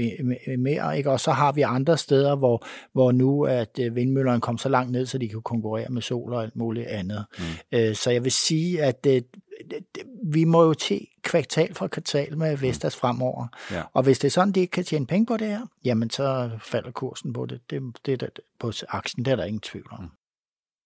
mere, 0.57 0.97
ikke? 0.97 1.11
og 1.11 1.19
så 1.19 1.31
har 1.31 1.51
vi 1.51 1.61
andre 1.61 1.97
steder, 1.97 2.35
hvor, 2.35 2.65
hvor 2.93 3.11
nu 3.11 3.43
at 3.43 3.79
øh, 3.79 3.95
vindmøllerne 3.95 4.41
kom 4.41 4.57
så 4.57 4.69
langt 4.69 4.91
ned, 4.91 5.05
så 5.05 5.17
de 5.17 5.29
kan 5.29 5.41
konkurrere 5.41 5.89
med 5.89 6.01
sol 6.01 6.33
og 6.33 6.43
alt 6.43 6.55
muligt 6.55 6.87
andet. 6.87 7.25
Mm. 7.37 7.77
Øh, 7.79 7.95
så 7.95 8.11
jeg 8.11 8.23
vil 8.23 8.31
sige, 8.31 8.83
at 8.83 9.07
øh, 9.07 9.21
vi 10.23 10.43
må 10.43 10.63
jo 10.63 10.73
til 10.73 11.07
kvartal 11.21 11.73
for 11.73 11.87
kvartal 11.87 12.37
med 12.37 12.57
Vestas 12.57 12.95
fremover. 12.95 13.47
Ja. 13.71 13.83
Og 13.93 14.03
hvis 14.03 14.19
det 14.19 14.27
er 14.27 14.31
sådan, 14.31 14.51
de 14.51 14.59
ikke 14.59 14.71
kan 14.71 14.83
tjene 14.83 15.07
penge 15.07 15.25
på 15.25 15.37
det 15.37 15.47
her, 15.47 15.61
jamen 15.85 16.09
så 16.09 16.49
falder 16.61 16.91
kursen 16.91 17.33
på 17.33 17.45
det. 17.45 17.59
Det, 17.69 17.81
det, 18.05 18.21
det 18.21 18.39
på 18.59 18.71
aktien, 18.89 19.25
det 19.25 19.31
er 19.31 19.35
der 19.35 19.45
ingen 19.45 19.61
tvivl 19.61 19.87
om. 19.91 20.01
Mm. 20.01 20.09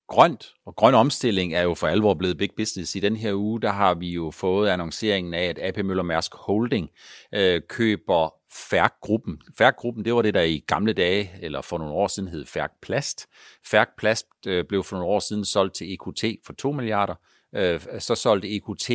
Grønt 0.07 0.54
og 0.66 0.75
grøn 0.75 0.94
omstilling 0.94 1.54
er 1.54 1.62
jo 1.62 1.74
for 1.74 1.88
alvor 1.88 2.13
blevet 2.13 2.38
big 2.38 2.50
business. 2.57 2.95
I 2.95 3.00
den 3.00 3.16
her 3.16 3.33
uge, 3.33 3.62
der 3.62 3.71
har 3.71 3.94
vi 3.94 4.10
jo 4.10 4.31
fået 4.31 4.69
annonceringen 4.69 5.33
af, 5.33 5.44
at 5.44 5.60
AP 5.62 5.86
Møller 5.86 6.04
Mærsk 6.04 6.36
Holding 6.36 6.89
øh, 7.33 7.62
køber 7.69 8.33
Færk-gruppen. 8.54 9.42
Færk-gruppen, 9.57 10.06
det 10.06 10.15
var 10.15 10.22
det, 10.22 10.33
der 10.33 10.42
i 10.42 10.63
gamle 10.68 10.94
dage, 10.94 11.31
eller 11.42 11.62
for 11.62 11.77
nogle 11.77 11.94
år 11.94 12.07
siden 12.07 12.30
hed 12.30 12.45
Færk 12.45 12.72
Plast. 12.81 13.27
Færk 13.65 13.89
Plast 13.98 14.27
øh, 14.48 14.65
blev 14.65 14.83
for 14.83 14.95
nogle 14.95 15.12
år 15.12 15.19
siden 15.19 15.45
solgt 15.45 15.75
til 15.75 15.94
EQT 15.94 16.25
for 16.45 16.54
2 16.54 16.72
milliarder 16.72 17.15
øh, 17.56 17.81
så 18.00 18.16
solgte 18.16 18.56
EQT 18.56 18.90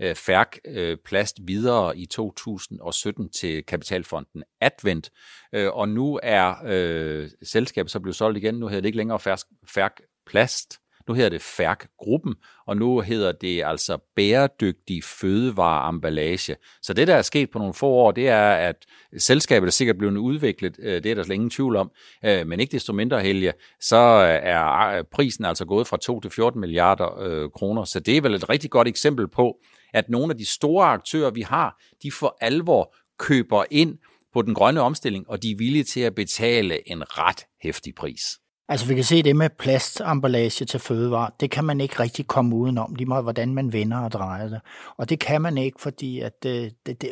øh, 0.00 0.14
Færk 0.14 0.58
øh, 0.64 0.96
Plast 1.04 1.36
videre 1.44 1.98
i 1.98 2.06
2017 2.06 3.30
til 3.30 3.64
kapitalfonden 3.64 4.42
Advent, 4.60 5.10
øh, 5.52 5.70
og 5.72 5.88
nu 5.88 6.20
er 6.22 6.54
øh, 6.64 7.30
selskabet 7.42 7.90
så 7.90 8.00
blevet 8.00 8.16
solgt 8.16 8.38
igen. 8.38 8.54
Nu 8.54 8.66
hedder 8.66 8.80
det 8.80 8.86
ikke 8.88 8.98
længere 8.98 9.20
Færk, 9.20 9.38
Færk 9.66 10.00
Plast, 10.26 10.79
nu 11.10 11.14
hedder 11.14 11.30
det 11.30 11.42
Færk-gruppen, 11.42 12.34
og 12.66 12.76
nu 12.76 13.00
hedder 13.00 13.32
det 13.32 13.62
altså 13.64 13.98
bæredygtig 14.16 15.04
fødevareemballage. 15.04 16.56
Så 16.82 16.92
det, 16.92 17.08
der 17.08 17.14
er 17.14 17.22
sket 17.22 17.50
på 17.50 17.58
nogle 17.58 17.74
få 17.74 17.86
år, 17.86 18.10
det 18.10 18.28
er, 18.28 18.50
at 18.50 18.76
selskabet 19.18 19.66
er 19.66 19.70
sikkert 19.70 19.98
blevet 19.98 20.16
udviklet, 20.16 20.76
øh, 20.82 21.02
det 21.02 21.10
er 21.10 21.14
der 21.14 21.22
slet 21.22 21.34
ingen 21.34 21.50
tvivl 21.50 21.76
om, 21.76 21.90
øh, 22.24 22.46
men 22.46 22.60
ikke 22.60 22.72
desto 22.72 22.92
mindre, 22.92 23.20
Helge, 23.20 23.52
så 23.80 23.96
øh, 23.96 24.50
er 24.50 25.02
prisen 25.12 25.44
altså 25.44 25.64
gået 25.64 25.86
fra 25.86 25.96
2 25.96 26.20
til 26.20 26.30
14 26.30 26.60
milliarder 26.60 27.48
kroner. 27.54 27.84
Så 27.84 28.00
det 28.00 28.16
er 28.16 28.20
vel 28.20 28.34
et 28.34 28.48
rigtig 28.48 28.70
godt 28.70 28.88
eksempel 28.88 29.28
på, 29.28 29.56
at 29.94 30.08
nogle 30.08 30.32
af 30.32 30.38
de 30.38 30.46
store 30.46 30.86
aktører, 30.86 31.30
vi 31.30 31.42
har, 31.42 31.80
de 32.02 32.12
for 32.12 32.36
alvor 32.40 32.94
køber 33.18 33.64
ind 33.70 33.98
på 34.32 34.42
den 34.42 34.54
grønne 34.54 34.80
omstilling, 34.80 35.30
og 35.30 35.42
de 35.42 35.50
er 35.50 35.56
villige 35.56 35.84
til 35.84 36.00
at 36.00 36.14
betale 36.14 36.90
en 36.90 37.02
ret 37.18 37.46
hæftig 37.62 37.94
pris. 37.94 38.22
Altså 38.70 38.86
vi 38.86 38.94
kan 38.94 39.04
se 39.04 39.22
det 39.22 39.36
med 39.36 39.48
plastemballage 39.58 40.64
til 40.64 40.80
fødevare, 40.80 41.30
det 41.40 41.50
kan 41.50 41.64
man 41.64 41.80
ikke 41.80 42.00
rigtig 42.00 42.26
komme 42.26 42.56
udenom, 42.56 42.94
lige 42.94 43.08
meget 43.08 43.24
hvordan 43.24 43.54
man 43.54 43.72
vender 43.72 43.98
og 43.98 44.12
drejer 44.12 44.48
det. 44.48 44.60
Og 44.96 45.08
det 45.08 45.18
kan 45.18 45.42
man 45.42 45.58
ikke, 45.58 45.80
fordi 45.80 46.20
at 46.20 46.42
det, 46.42 46.64
øh, 46.64 46.70
det, 46.86 47.02
det, 47.02 47.10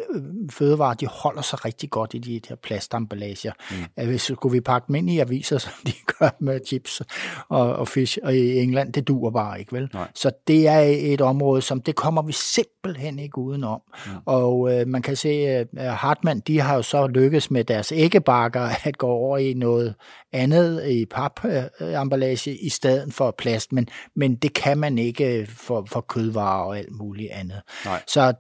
fødevarer 0.50 0.95
de 0.95 1.07
holder 1.07 1.43
sig 1.43 1.65
rigtig 1.65 1.91
godt 1.91 2.15
i 2.15 2.19
de 2.19 2.41
her 2.49 2.57
plastemballager. 2.57 3.53
Mm. 3.97 4.05
Hvis 4.05 4.23
skulle 4.23 4.53
vi 4.53 4.61
pakke 4.61 4.87
dem 4.87 4.95
ind 4.95 5.11
i 5.11 5.19
aviser, 5.19 5.59
som 5.69 5.73
de 5.87 5.93
gør 6.19 6.29
med 6.41 6.61
chips 6.67 7.03
og, 7.49 7.77
og 7.77 7.88
fish 7.88 8.19
og 8.23 8.37
i 8.37 8.59
England, 8.59 8.93
det 8.93 9.09
duer 9.09 9.31
bare 9.31 9.61
ikke, 9.61 9.73
vel? 9.73 9.91
Nej. 9.95 10.09
Så 10.15 10.31
det 10.49 10.69
er 10.69 10.81
et 10.81 11.21
område, 11.21 11.62
som 11.62 11.83
det 11.83 11.97
kommer 11.97 12.23
vi 12.23 12.33
simpelthen 12.33 13.19
ikke 13.19 13.38
udenom. 13.38 13.81
Mm. 14.07 14.12
Og 14.27 14.75
øh, 14.75 14.88
man 14.88 15.03
kan 15.03 15.17
se, 15.17 15.29
at 15.29 15.69
Hartmann, 15.77 16.41
de 16.41 16.61
har 16.61 16.75
jo 16.75 16.83
så 16.83 17.07
lykkes 17.07 17.50
med 17.50 17.65
deres 17.65 17.93
æggebakker 17.93 18.69
at 18.85 18.99
gå 18.99 19.07
over 19.07 19.38
i 19.38 19.55
noget 19.55 19.95
andet 20.33 20.88
i 20.88 21.05
papemballage 21.49 22.57
i 22.57 22.69
stedet 22.69 23.14
for 23.14 23.31
plast, 23.31 23.73
men, 23.73 23.88
men 24.17 24.37
det 24.37 24.55
kan 24.55 24.78
man 24.78 24.99
ikke 24.99 25.47
for, 25.50 25.87
for 25.90 26.00
kødvarer 26.00 26.64
og 26.64 26.78
alt 26.78 26.93
muligt 26.93 27.31
andet. 27.31 27.61
Nej. 27.85 28.02
Så 28.07 28.35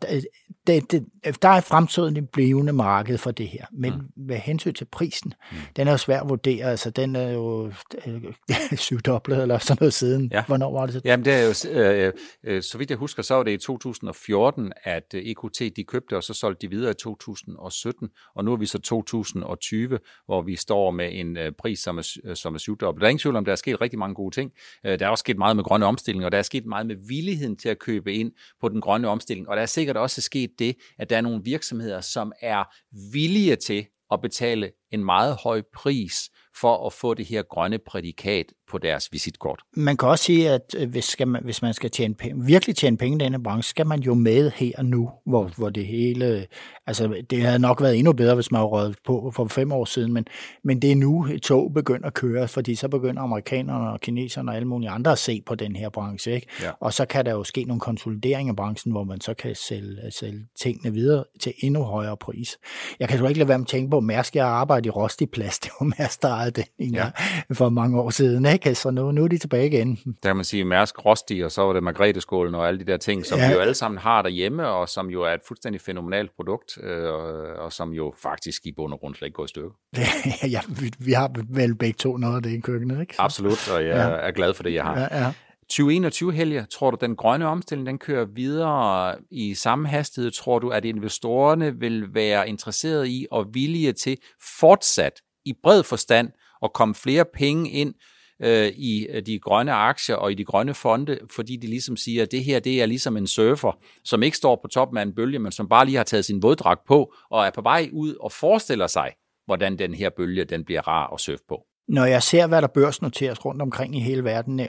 det, 0.66 0.90
det, 0.90 1.06
der 1.42 1.48
er 1.48 1.60
fremtiden 1.60 2.16
et 2.16 2.30
blivende 2.30 2.72
marked 2.72 3.18
for 3.18 3.30
det 3.30 3.48
her, 3.48 3.66
men 3.72 3.92
mm. 3.92 4.26
med 4.26 4.36
hensyn 4.36 4.74
til 4.74 4.84
prisen, 4.84 5.34
mm. 5.52 5.56
den 5.76 5.88
er 5.88 5.90
jo 5.90 5.96
svær 5.96 6.20
at 6.20 6.28
vurdere, 6.28 6.64
altså 6.64 6.90
den 6.90 7.16
er 7.16 7.32
jo 7.32 7.72
øh, 8.06 8.22
syvdoblet 8.76 9.42
eller 9.42 9.58
sådan 9.58 9.76
noget 9.80 9.94
siden. 9.94 10.30
Ja. 10.32 10.44
Hvornår 10.46 10.72
var 10.72 10.86
det 10.86 10.94
så? 10.94 11.00
Jamen 11.04 11.24
det 11.24 11.32
er 11.34 11.42
jo, 11.42 11.80
øh, 11.80 12.12
øh, 12.44 12.62
så 12.62 12.78
vidt 12.78 12.90
jeg 12.90 12.98
husker, 12.98 13.22
så 13.22 13.34
var 13.34 13.42
det 13.42 13.52
i 13.52 13.56
2014, 13.56 14.72
at 14.84 15.14
EQT 15.14 15.76
de 15.76 15.84
købte, 15.84 16.16
og 16.16 16.22
så 16.22 16.34
solgte 16.34 16.66
de 16.66 16.70
videre 16.70 16.90
i 16.90 16.94
2017, 16.94 18.08
og 18.34 18.44
nu 18.44 18.52
er 18.52 18.56
vi 18.56 18.66
så 18.66 18.78
2020, 18.78 19.98
hvor 20.26 20.42
vi 20.42 20.56
står 20.56 20.90
med 20.90 21.08
en 21.12 21.36
øh, 21.36 21.52
pris, 21.58 21.78
som 21.78 21.98
er, 21.98 22.34
som 22.34 22.54
er 22.54 22.58
syvdoblet. 22.58 22.97
Der 22.98 23.04
er 23.06 23.10
ingen 23.10 23.20
tvivl 23.20 23.36
om, 23.36 23.44
der 23.44 23.52
er 23.52 23.56
sket 23.56 23.80
rigtig 23.80 23.98
mange 23.98 24.14
gode 24.14 24.34
ting. 24.34 24.52
Øh, 24.86 24.98
der 24.98 25.06
er 25.06 25.10
også 25.10 25.22
sket 25.22 25.38
meget 25.38 25.56
med 25.56 25.64
grønne 25.64 25.86
omstilling, 25.86 26.24
og 26.24 26.32
der 26.32 26.38
er 26.38 26.42
sket 26.42 26.66
meget 26.66 26.86
med 26.86 26.96
villigheden 27.08 27.56
til 27.56 27.68
at 27.68 27.78
købe 27.78 28.14
ind 28.14 28.32
på 28.60 28.68
den 28.68 28.80
grønne 28.80 29.08
omstilling, 29.08 29.48
og 29.48 29.56
der 29.56 29.62
er 29.62 29.66
sikkert 29.66 29.96
også 29.96 30.20
sket 30.20 30.50
det, 30.58 30.76
at 30.98 31.10
der 31.10 31.16
er 31.16 31.20
nogle 31.20 31.40
virksomheder, 31.44 32.00
som 32.00 32.32
er 32.40 32.64
villige 33.12 33.56
til 33.56 33.86
at 34.10 34.20
betale 34.20 34.70
en 34.92 35.04
meget 35.04 35.36
høj 35.44 35.62
pris 35.74 36.30
for 36.60 36.86
at 36.86 36.92
få 36.92 37.14
det 37.14 37.26
her 37.26 37.42
grønne 37.42 37.78
prædikat 37.78 38.46
på 38.70 38.78
deres 38.78 39.08
visitkort. 39.12 39.60
Man 39.76 39.96
kan 39.96 40.08
også 40.08 40.24
sige, 40.24 40.50
at 40.50 40.74
øh, 40.76 40.90
hvis, 40.90 41.04
skal 41.04 41.28
man, 41.28 41.44
hvis 41.44 41.62
man 41.62 41.74
skal 41.74 41.90
tjene 41.90 42.14
penge, 42.14 42.44
virkelig 42.44 42.76
tjene 42.76 42.96
penge 42.96 43.16
i 43.16 43.24
denne 43.24 43.42
branche, 43.42 43.70
skal 43.70 43.86
man 43.86 44.00
jo 44.00 44.14
med 44.14 44.50
her 44.50 44.72
og 44.78 44.84
nu, 44.84 45.10
hvor, 45.26 45.50
hvor 45.56 45.70
det 45.70 45.86
hele, 45.86 46.46
altså 46.86 47.22
det 47.30 47.42
havde 47.42 47.58
nok 47.58 47.82
været 47.82 47.98
endnu 47.98 48.12
bedre, 48.12 48.34
hvis 48.34 48.50
man 48.50 48.58
havde 48.58 48.68
røget 48.68 48.96
på 49.06 49.32
for 49.34 49.46
fem 49.46 49.72
år 49.72 49.84
siden, 49.84 50.12
men, 50.12 50.26
men 50.64 50.82
det 50.82 50.92
er 50.92 50.96
nu, 50.96 51.26
et 51.26 51.42
tog 51.42 51.72
begynder 51.74 52.06
at 52.06 52.14
køre, 52.14 52.48
fordi 52.48 52.74
så 52.74 52.88
begynder 52.88 53.22
amerikanerne 53.22 53.90
og 53.90 54.00
kineserne 54.00 54.50
og 54.50 54.56
alle 54.56 54.68
mulige 54.68 54.90
andre 54.90 55.12
at 55.12 55.18
se 55.18 55.42
på 55.46 55.54
den 55.54 55.76
her 55.76 55.88
branche, 55.88 56.34
ikke? 56.34 56.46
Ja. 56.62 56.70
og 56.80 56.92
så 56.92 57.04
kan 57.04 57.26
der 57.26 57.32
jo 57.32 57.44
ske 57.44 57.64
nogle 57.64 57.80
konsolidering 57.80 58.48
af 58.48 58.56
branchen, 58.56 58.92
hvor 58.92 59.04
man 59.04 59.20
så 59.20 59.34
kan 59.34 59.54
sælge, 59.54 60.10
sælge 60.10 60.46
tingene 60.60 60.94
videre 60.94 61.24
til 61.40 61.52
endnu 61.58 61.82
højere 61.82 62.16
pris. 62.16 62.58
Jeg 63.00 63.08
kan 63.08 63.18
jo 63.18 63.26
ikke 63.26 63.38
lade 63.38 63.48
være 63.48 63.58
med 63.58 63.64
at 63.64 63.68
tænke 63.68 63.90
på, 63.90 63.96
at 63.96 64.04
Mærsk, 64.04 64.36
jeg 64.36 64.46
arbejdet 64.78 64.86
i 64.86 64.90
Rosti 64.90 65.26
Plast, 65.26 65.64
det 65.64 65.72
var 65.80 65.86
Mærsk, 65.98 66.22
der 66.22 66.28
ejede 66.28 66.50
den 66.50 66.94
ja. 66.94 67.10
for 67.52 67.68
mange 67.68 68.00
år 68.00 68.10
siden, 68.10 68.46
ikke? 68.46 68.74
Så 68.74 68.90
nu, 68.90 69.12
nu 69.12 69.24
er 69.24 69.28
de 69.28 69.38
tilbage 69.38 69.66
igen. 69.66 69.98
Der 70.22 70.28
kan 70.28 70.36
man 70.36 70.44
sige 70.44 70.64
Mærsk 70.64 71.04
Rosti, 71.04 71.40
og 71.40 71.50
så 71.52 71.62
var 71.62 71.72
det 71.72 71.82
Margrethe-skålen 71.82 72.54
og 72.54 72.68
alle 72.68 72.80
de 72.80 72.84
der 72.84 72.96
ting, 72.96 73.26
som 73.26 73.38
ja. 73.38 73.48
vi 73.48 73.54
jo 73.54 73.60
alle 73.60 73.74
sammen 73.74 73.98
har 73.98 74.22
derhjemme, 74.22 74.66
og 74.66 74.88
som 74.88 75.10
jo 75.10 75.22
er 75.22 75.34
et 75.34 75.40
fuldstændig 75.48 75.80
fænomenalt 75.80 76.30
produkt, 76.36 76.78
øh, 76.82 77.12
og, 77.12 77.28
og 77.64 77.72
som 77.72 77.90
jo 77.90 78.14
faktisk 78.22 78.66
i 78.66 78.72
bund 78.72 78.92
og 78.92 79.00
grund 79.00 79.14
slet 79.14 79.26
ikke 79.26 79.36
går 79.36 79.44
i 79.44 79.48
stykker. 79.48 79.70
ja, 80.54 80.60
vi, 80.68 80.92
vi 80.98 81.12
har 81.12 81.30
vel 81.48 81.74
begge 81.74 81.96
to 81.96 82.16
noget 82.16 82.36
af 82.36 82.42
det 82.42 82.50
i 82.50 82.60
køkkenet, 82.60 83.00
ikke? 83.00 83.14
Så. 83.16 83.22
Absolut, 83.22 83.70
og 83.74 83.84
jeg 83.84 83.96
ja. 83.96 84.28
er 84.28 84.30
glad 84.30 84.54
for 84.54 84.62
det, 84.62 84.74
jeg 84.74 84.84
har. 84.84 84.98
Ja, 85.00 85.24
ja. 85.24 85.32
2021 85.70 86.32
helge, 86.32 86.66
tror 86.70 86.90
du, 86.90 86.96
den 87.00 87.16
grønne 87.16 87.46
omstilling, 87.46 87.86
den 87.86 87.98
kører 87.98 88.24
videre 88.24 89.16
i 89.30 89.54
samme 89.54 89.88
hastighed? 89.88 90.30
Tror 90.30 90.58
du, 90.58 90.68
at 90.68 90.84
investorerne 90.84 91.78
vil 91.78 92.14
være 92.14 92.48
interesseret 92.48 93.08
i 93.08 93.26
og 93.30 93.46
villige 93.52 93.92
til 93.92 94.18
fortsat 94.58 95.12
i 95.44 95.54
bred 95.62 95.82
forstand 95.82 96.30
at 96.62 96.72
komme 96.72 96.94
flere 96.94 97.24
penge 97.24 97.70
ind 97.70 97.94
øh, 98.42 98.68
i 98.68 99.06
øh, 99.06 99.26
de 99.26 99.38
grønne 99.38 99.72
aktier 99.72 100.16
og 100.16 100.32
i 100.32 100.34
de 100.34 100.44
grønne 100.44 100.74
fonde, 100.74 101.18
fordi 101.30 101.56
de 101.56 101.66
ligesom 101.66 101.96
siger, 101.96 102.22
at 102.22 102.32
det 102.32 102.44
her 102.44 102.60
det 102.60 102.82
er 102.82 102.86
ligesom 102.86 103.16
en 103.16 103.26
surfer, 103.26 103.78
som 104.04 104.22
ikke 104.22 104.36
står 104.36 104.60
på 104.62 104.68
toppen 104.68 104.98
af 104.98 105.02
en 105.02 105.14
bølge, 105.14 105.38
men 105.38 105.52
som 105.52 105.68
bare 105.68 105.84
lige 105.84 105.96
har 105.96 106.04
taget 106.04 106.24
sin 106.24 106.42
våddragt 106.42 106.80
på 106.86 107.14
og 107.30 107.46
er 107.46 107.50
på 107.50 107.60
vej 107.60 107.88
ud 107.92 108.14
og 108.14 108.32
forestiller 108.32 108.86
sig, 108.86 109.12
hvordan 109.46 109.78
den 109.78 109.94
her 109.94 110.10
bølge 110.16 110.44
den 110.44 110.64
bliver 110.64 110.88
rar 110.88 111.14
at 111.14 111.20
surfe 111.20 111.44
på. 111.48 111.64
Når 111.88 112.04
jeg 112.04 112.22
ser, 112.22 112.46
hvad 112.46 112.62
der 112.62 112.68
børsnoteres 112.68 113.44
rundt 113.44 113.62
omkring 113.62 113.96
i 113.96 114.00
hele 114.00 114.24
verden, 114.24 114.60
øh, 114.60 114.66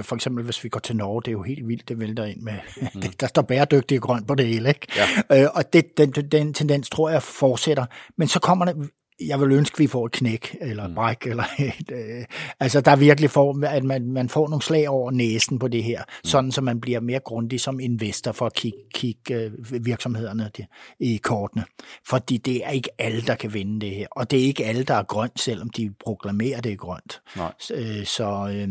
for 0.00 0.14
eksempel 0.14 0.44
hvis 0.44 0.64
vi 0.64 0.68
går 0.68 0.80
til 0.80 0.96
Norge, 0.96 1.22
det 1.22 1.28
er 1.28 1.32
jo 1.32 1.42
helt 1.42 1.68
vildt, 1.68 1.88
det 1.88 2.00
vælter 2.00 2.24
ind 2.24 2.40
med, 2.40 2.52
mm. 2.94 3.02
der 3.20 3.26
står 3.26 3.42
bæredygtigt 3.42 4.02
grønt 4.02 4.28
på 4.28 4.34
det 4.34 4.46
hele, 4.46 4.68
ikke? 4.68 4.86
Ja. 5.30 5.42
Øh, 5.42 5.48
og 5.54 5.72
det, 5.72 5.98
den, 5.98 6.10
den 6.10 6.54
tendens 6.54 6.90
tror 6.90 7.10
jeg 7.10 7.22
fortsætter. 7.22 7.86
Men 8.16 8.28
så 8.28 8.40
kommer 8.40 8.64
der 8.64 8.72
jeg 9.20 9.40
vil 9.40 9.52
ønske, 9.52 9.74
at 9.74 9.78
vi 9.78 9.86
får 9.86 10.06
et 10.06 10.12
knæk 10.12 10.56
eller 10.60 10.84
et 10.84 10.90
mm. 10.90 10.94
bræk. 10.94 11.26
Eller 11.26 11.44
et, 11.78 11.90
øh, 11.92 12.24
altså, 12.60 12.80
der 12.80 12.96
virkelig 12.96 13.30
får, 13.30 13.66
at 13.66 13.84
man, 13.84 14.12
man 14.12 14.28
får 14.28 14.48
nogle 14.48 14.62
slag 14.62 14.88
over 14.88 15.10
næsen 15.10 15.58
på 15.58 15.68
det 15.68 15.84
her, 15.84 16.02
mm. 16.02 16.24
sådan 16.24 16.52
så 16.52 16.60
man 16.60 16.80
bliver 16.80 17.00
mere 17.00 17.20
grundig 17.20 17.60
som 17.60 17.80
investor 17.80 18.32
for 18.32 18.46
at 18.46 18.54
kigge, 18.54 18.78
kigge 18.94 19.34
øh, 19.34 19.52
virksomhederne 19.86 20.50
i 21.00 21.16
kortene. 21.16 21.64
Fordi 22.08 22.36
det 22.36 22.66
er 22.66 22.70
ikke 22.70 22.90
alle, 22.98 23.22
der 23.22 23.34
kan 23.34 23.54
vinde 23.54 23.80
det 23.80 23.94
her. 23.94 24.06
Og 24.10 24.30
det 24.30 24.38
er 24.40 24.44
ikke 24.44 24.64
alle, 24.64 24.82
der 24.82 24.94
er 24.94 25.02
grønt, 25.02 25.40
selvom 25.40 25.70
de 25.70 25.94
proklamerer, 26.04 26.60
det 26.60 26.72
er 26.72 26.76
grønt. 26.76 27.22
Nej. 27.36 27.52
Øh, 27.74 28.04
så 28.04 28.52
øh, 28.54 28.68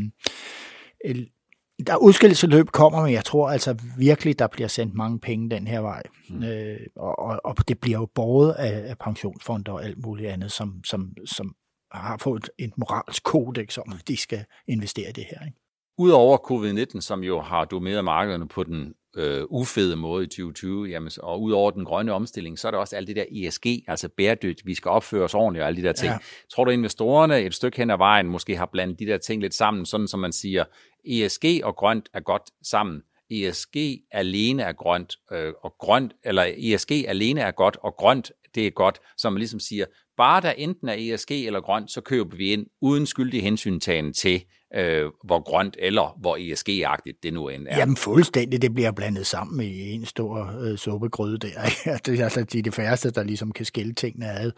der 1.87 1.97
udskillelseløb 1.97 2.67
kommer, 2.67 3.01
men 3.01 3.13
jeg 3.13 3.25
tror 3.25 3.49
altså 3.49 3.75
virkelig, 3.97 4.39
der 4.39 4.47
bliver 4.47 4.67
sendt 4.67 4.93
mange 4.93 5.19
penge 5.19 5.49
den 5.49 5.67
her 5.67 5.79
vej. 5.79 6.03
Mm. 6.29 6.43
Øh, 6.43 6.79
og, 6.95 7.19
og, 7.19 7.41
og 7.43 7.67
det 7.67 7.79
bliver 7.79 7.99
jo 7.99 8.07
både 8.15 8.57
af, 8.57 8.89
af 8.89 8.97
pensionsfonder 8.97 9.71
og 9.71 9.83
alt 9.83 10.05
muligt 10.05 10.29
andet, 10.29 10.51
som, 10.51 10.83
som, 10.83 11.13
som 11.25 11.55
har 11.91 12.17
fået 12.17 12.49
et 12.59 12.77
moralsk 12.77 13.23
kodex 13.23 13.77
om, 13.77 13.93
at 13.93 14.07
de 14.07 14.17
skal 14.17 14.45
investere 14.67 15.09
i 15.09 15.13
det 15.13 15.23
her. 15.23 15.45
Ikke? 15.45 15.57
Udover 15.97 16.37
covid-19, 16.37 17.01
som 17.01 17.23
jo 17.23 17.41
har 17.41 17.65
domineret 17.65 18.03
markederne 18.03 18.47
på 18.47 18.63
den 18.63 18.93
øh, 19.17 19.43
ufede 19.49 19.95
måde 19.95 20.23
i 20.23 20.27
2020, 20.27 20.87
jamen, 20.87 21.11
og 21.23 21.41
udover 21.41 21.71
den 21.71 21.85
grønne 21.85 22.13
omstilling, 22.13 22.59
så 22.59 22.67
er 22.67 22.71
der 22.71 22.77
også 22.77 22.95
alt 22.95 23.07
det 23.07 23.15
der 23.15 23.25
ESG, 23.31 23.65
altså 23.87 24.09
bæredygtigt, 24.17 24.65
vi 24.65 24.75
skal 24.75 24.89
opføre 24.89 25.23
os 25.23 25.33
ordentligt 25.33 25.61
og 25.61 25.67
alle 25.67 25.81
de 25.81 25.87
der 25.87 25.93
ting. 25.93 26.11
Ja. 26.11 26.17
Tror 26.53 26.65
du, 26.65 26.71
investorerne 26.71 27.41
et 27.41 27.53
stykke 27.53 27.77
hen 27.77 27.89
ad 27.89 27.97
vejen 27.97 28.27
måske 28.27 28.57
har 28.57 28.65
blandet 28.65 28.99
de 28.99 29.05
der 29.05 29.17
ting 29.17 29.41
lidt 29.41 29.53
sammen, 29.53 29.85
sådan 29.85 30.07
som 30.07 30.19
man 30.19 30.31
siger, 30.31 30.63
ESG 31.05 31.45
og 31.63 31.75
grønt 31.75 32.09
er 32.13 32.19
godt 32.19 32.43
sammen. 32.63 33.01
ESG 33.31 33.75
alene 34.11 34.63
er 34.63 34.73
grønt, 34.73 35.15
øh, 35.31 35.53
og 35.63 35.75
grønt, 35.79 36.13
eller 36.23 36.45
ESG 36.57 36.91
alene 36.91 37.41
er 37.41 37.51
godt, 37.51 37.77
og 37.83 37.95
grønt 37.97 38.31
det 38.55 38.67
er 38.67 38.71
godt, 38.71 38.99
som 39.17 39.33
man 39.33 39.37
ligesom 39.37 39.59
siger, 39.59 39.85
bare 40.17 40.41
der 40.41 40.51
enten 40.51 40.89
er 40.89 40.95
ESG 40.97 41.31
eller 41.31 41.61
grønt, 41.61 41.91
så 41.91 42.01
køber 42.01 42.37
vi 42.37 42.53
ind 42.53 42.67
uden 42.81 43.05
skyldig 43.05 43.43
hensyntagen 43.43 44.13
til, 44.13 44.43
øh, 44.75 45.11
hvor 45.23 45.43
grønt 45.43 45.77
eller 45.79 46.17
hvor 46.19 46.37
ESG-agtigt 46.37 47.23
det 47.23 47.33
nu 47.33 47.49
end 47.49 47.67
er. 47.69 47.77
Jamen 47.77 47.95
fuldstændig, 47.95 48.61
det 48.61 48.73
bliver 48.73 48.91
blandet 48.91 49.27
sammen 49.27 49.65
i 49.65 49.91
en 49.91 50.05
stor 50.05 50.59
øh, 50.61 50.77
suppegryde 50.77 51.37
der. 51.37 51.49
det 52.05 52.19
er 52.19 52.23
altså 52.23 52.43
de, 52.43 52.61
de 52.61 52.71
færreste, 52.71 53.11
der 53.11 53.23
ligesom 53.23 53.51
kan 53.51 53.65
skille 53.65 53.93
tingene 53.93 54.29
ad. 54.29 54.51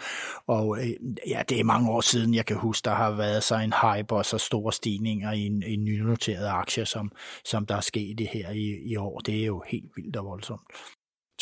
Og 0.47 0.77
øh, 0.79 0.89
ja, 1.27 1.41
det 1.49 1.59
er 1.59 1.63
mange 1.63 1.91
år 1.91 2.01
siden, 2.01 2.33
jeg 2.33 2.45
kan 2.45 2.57
huske, 2.57 2.85
der 2.85 2.95
har 2.95 3.11
været 3.11 3.43
så 3.43 3.55
en 3.55 3.73
hype 3.81 4.15
og 4.15 4.25
så 4.25 4.37
store 4.37 4.73
stigninger 4.73 5.31
i, 5.31 5.45
en, 5.45 5.63
en 5.63 5.83
nynoteret 5.83 6.47
aktie, 6.47 6.85
som, 6.85 7.11
som 7.45 7.65
der 7.65 7.75
er 7.75 7.81
sket 7.81 8.17
det 8.17 8.27
her 8.27 8.49
i, 8.49 8.77
i 8.85 8.95
år. 8.95 9.19
Det 9.19 9.41
er 9.41 9.45
jo 9.45 9.63
helt 9.67 9.91
vildt 9.95 10.15
og 10.15 10.25
voldsomt. 10.25 10.61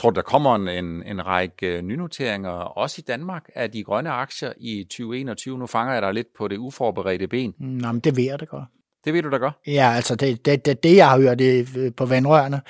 Tror 0.01 0.09
du, 0.09 0.15
der 0.15 0.21
kommer 0.21 0.55
en, 0.55 0.67
en, 0.67 1.03
en 1.03 1.25
række 1.25 1.67
øh, 1.67 1.81
nynoteringer 1.81 2.49
også 2.49 2.95
i 2.99 3.03
Danmark 3.07 3.49
af 3.55 3.71
de 3.71 3.83
grønne 3.83 4.09
aktier 4.09 4.53
i 4.57 4.83
2021? 4.83 5.57
Nu 5.57 5.67
fanger 5.67 5.93
jeg 5.93 6.01
dig 6.01 6.13
lidt 6.13 6.27
på 6.37 6.47
det 6.47 6.57
uforberedte 6.57 7.27
ben. 7.27 7.53
Nå, 7.59 7.91
men 7.91 7.99
det 7.99 8.17
ved 8.17 8.23
jeg 8.23 8.39
det 8.39 8.49
godt. 8.49 8.63
Det 9.05 9.13
ved 9.13 9.21
du 9.21 9.29
da 9.29 9.37
godt. 9.37 9.53
Ja, 9.67 9.91
altså 9.95 10.15
det, 10.15 10.45
det, 10.45 10.65
det, 10.65 10.83
det 10.83 10.95
jeg 10.95 11.09
har 11.09 11.19
hørt 11.19 11.39
det, 11.39 11.77
øh, 11.77 11.91
på 11.97 12.05
vandrørene, 12.05 12.61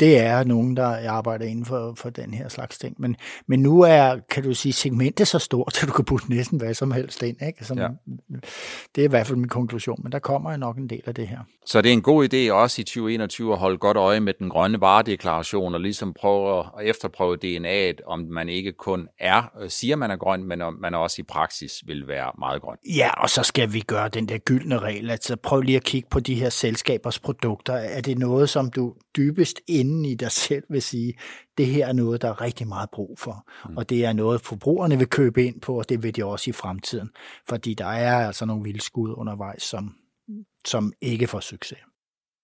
det 0.00 0.18
er 0.18 0.44
nogen, 0.44 0.76
der 0.76 1.10
arbejder 1.10 1.46
inden 1.46 1.64
for, 1.64 1.94
for 1.96 2.10
den 2.10 2.34
her 2.34 2.48
slags 2.48 2.78
ting. 2.78 2.96
Men, 2.98 3.16
men 3.46 3.60
nu 3.60 3.80
er, 3.80 4.16
kan 4.30 4.42
du 4.42 4.54
sige, 4.54 4.72
segmentet 4.72 5.28
så 5.28 5.38
stort, 5.38 5.78
at 5.82 5.88
du 5.88 5.92
kan 5.92 6.04
putte 6.04 6.30
næsten 6.30 6.58
hvad 6.58 6.74
som 6.74 6.90
helst 6.90 7.22
ind. 7.22 7.36
Ikke? 7.46 7.64
Som, 7.64 7.78
ja. 7.78 7.88
Det 8.94 9.00
er 9.00 9.04
i 9.04 9.10
hvert 9.10 9.26
fald 9.26 9.38
min 9.38 9.48
konklusion, 9.48 10.00
men 10.02 10.12
der 10.12 10.18
kommer 10.18 10.56
nok 10.56 10.76
en 10.76 10.90
del 10.90 11.02
af 11.06 11.14
det 11.14 11.28
her. 11.28 11.38
Så 11.66 11.82
det 11.82 11.88
er 11.88 11.92
en 11.92 12.02
god 12.02 12.34
idé 12.34 12.52
også 12.52 12.80
i 12.80 12.84
2021 12.84 13.52
at 13.52 13.58
holde 13.58 13.78
godt 13.78 13.96
øje 13.96 14.20
med 14.20 14.34
den 14.38 14.48
grønne 14.48 14.80
varedeklaration 14.80 15.74
og 15.74 15.80
ligesom 15.80 16.14
prøve 16.14 16.58
at 16.58 16.64
efterprøve 16.82 17.36
DNA'et, 17.44 18.06
om 18.06 18.18
man 18.30 18.48
ikke 18.48 18.72
kun 18.72 19.08
er, 19.18 19.42
øh, 19.60 19.70
siger 19.70 19.96
man 19.96 20.10
er 20.10 20.16
grøn, 20.16 20.44
men 20.44 20.62
om 20.62 20.78
man 20.80 20.94
også 20.94 21.16
i 21.18 21.22
praksis 21.22 21.72
vil 21.86 22.08
være 22.08 22.32
meget 22.38 22.62
grøn. 22.62 22.76
Ja, 22.96 23.10
og 23.22 23.30
så 23.30 23.42
skal 23.42 23.72
vi 23.72 23.80
gøre 23.80 24.08
den 24.08 24.28
der 24.28 24.38
gyldne 24.38 24.78
regel. 24.78 25.10
Altså 25.10 25.36
prøv 25.36 25.60
lige 25.60 25.76
at 25.76 25.84
kigge 25.84 26.08
på 26.10 26.20
de 26.20 26.34
her 26.34 26.48
selskabers 26.48 27.18
produkter. 27.18 27.74
Er 27.74 28.00
det 28.00 28.18
noget, 28.18 28.48
som 28.48 28.70
du 28.70 28.94
dybest 29.16 29.60
inden 29.90 30.04
i 30.04 30.14
dig 30.14 30.30
selv 30.30 30.64
vil 30.68 30.82
sige, 30.82 31.14
det 31.58 31.66
her 31.66 31.86
er 31.86 31.92
noget, 31.92 32.22
der 32.22 32.28
er 32.28 32.40
rigtig 32.40 32.68
meget 32.68 32.90
brug 32.90 33.18
for, 33.18 33.48
mm. 33.68 33.76
og 33.76 33.90
det 33.90 34.04
er 34.04 34.12
noget, 34.12 34.40
forbrugerne 34.40 34.98
vil 34.98 35.08
købe 35.08 35.44
ind 35.44 35.60
på, 35.60 35.78
og 35.78 35.88
det 35.88 36.02
vil 36.02 36.16
de 36.16 36.24
også 36.24 36.50
i 36.50 36.52
fremtiden, 36.52 37.10
fordi 37.48 37.74
der 37.74 37.86
er 37.86 38.26
altså 38.26 38.44
nogle 38.44 38.62
vildskud 38.64 39.14
undervejs, 39.14 39.62
som, 39.62 39.94
som 40.66 40.92
ikke 41.00 41.26
får 41.26 41.40
succes. 41.40 41.78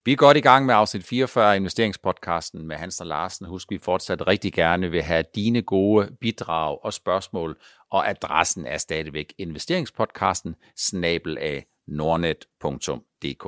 Vi 0.04 0.12
er 0.12 0.16
godt 0.16 0.36
i 0.36 0.40
gang 0.40 0.66
med 0.66 0.74
afsnit 0.74 1.04
44 1.04 1.52
af 1.52 1.56
investeringspodcasten 1.56 2.66
med 2.66 2.76
Hans 2.76 3.00
og 3.00 3.06
Larsen. 3.06 3.46
Husk, 3.46 3.70
vi 3.70 3.78
fortsat 3.78 4.26
rigtig 4.26 4.52
gerne 4.52 4.90
vil 4.90 5.02
have 5.02 5.24
dine 5.34 5.62
gode 5.62 6.16
bidrag 6.20 6.84
og 6.84 6.92
spørgsmål, 6.92 7.58
og 7.90 8.10
adressen 8.10 8.66
er 8.66 8.78
stadigvæk 8.78 9.34
investeringspodcasten 9.38 10.54
snabel 10.76 11.38
af 11.38 11.66
nordnet.dk. 11.88 13.46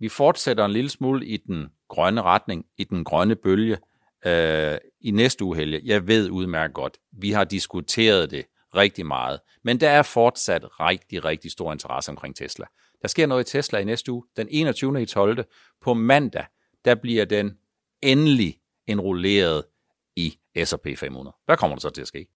Vi 0.00 0.08
fortsætter 0.08 0.64
en 0.64 0.70
lille 0.70 0.90
smule 0.90 1.26
i 1.26 1.36
den 1.36 1.68
grønne 1.88 2.22
retning, 2.22 2.66
i 2.78 2.84
den 2.84 3.04
grønne 3.04 3.36
bølge 3.36 3.78
øh, 4.26 4.78
i 5.00 5.10
næste 5.10 5.44
uge, 5.44 5.56
Helge. 5.56 5.80
Jeg 5.84 6.06
ved 6.06 6.30
udmærket 6.30 6.74
godt, 6.74 6.98
vi 7.12 7.30
har 7.30 7.44
diskuteret 7.44 8.30
det 8.30 8.46
rigtig 8.74 9.06
meget, 9.06 9.40
men 9.64 9.80
der 9.80 9.88
er 9.88 10.02
fortsat 10.02 10.80
rigtig, 10.80 11.24
rigtig 11.24 11.50
stor 11.50 11.72
interesse 11.72 12.10
omkring 12.10 12.36
Tesla. 12.36 12.66
Der 13.02 13.08
sker 13.08 13.26
noget 13.26 13.48
i 13.48 13.50
Tesla 13.50 13.78
i 13.78 13.84
næste 13.84 14.12
uge, 14.12 14.24
den 14.36 14.48
21. 14.50 15.02
i 15.02 15.06
12. 15.06 15.44
På 15.82 15.94
mandag, 15.94 16.46
der 16.84 16.94
bliver 16.94 17.24
den 17.24 17.58
endelig 18.02 18.58
enrulleret 18.86 19.64
i 20.16 20.38
S&P 20.64 20.98
500. 20.98 21.36
Hvad 21.44 21.56
kommer 21.56 21.76
der 21.76 21.80
så 21.80 21.90
til 21.90 22.02
at 22.02 22.08
ske? 22.08 22.26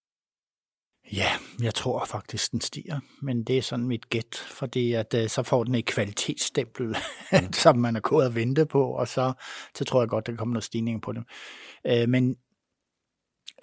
Ja, 1.12 1.30
jeg 1.62 1.74
tror 1.74 2.04
faktisk, 2.04 2.52
den 2.52 2.60
stiger, 2.60 3.00
men 3.22 3.44
det 3.44 3.58
er 3.58 3.62
sådan 3.62 3.86
mit 3.86 4.10
gæt, 4.10 4.36
fordi 4.46 4.92
at, 4.92 5.14
uh, 5.14 5.26
så 5.26 5.42
får 5.42 5.64
den 5.64 5.74
et 5.74 5.86
kvalitetsstempel, 5.86 6.86
mm. 7.32 7.52
som 7.52 7.78
man 7.78 7.96
er 7.96 8.00
gået 8.00 8.26
at 8.26 8.34
vente 8.34 8.66
på, 8.66 8.84
og 8.84 9.08
så, 9.08 9.32
så 9.74 9.84
tror 9.84 10.02
jeg 10.02 10.08
godt, 10.08 10.26
der 10.26 10.36
kommer 10.36 10.52
noget 10.52 10.64
stigning 10.64 11.02
på 11.02 11.12
det. 11.12 11.22
Uh, 11.90 12.08
men 12.08 12.36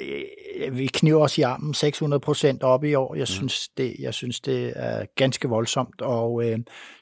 uh, 0.01 0.77
vi 0.77 0.87
kniver 0.87 1.23
os 1.23 1.37
i 1.37 1.41
armen 1.41 1.73
600 1.73 2.19
procent 2.19 2.63
op 2.63 2.83
i 2.83 2.93
år. 2.93 3.15
Jeg, 3.15 3.21
mm. 3.21 3.25
synes, 3.25 3.69
det, 3.77 3.95
jeg 3.99 4.13
synes, 4.13 4.39
det 4.39 4.73
er 4.75 5.05
ganske 5.15 5.49
voldsomt, 5.49 6.01
og 6.01 6.33
uh, 6.33 6.55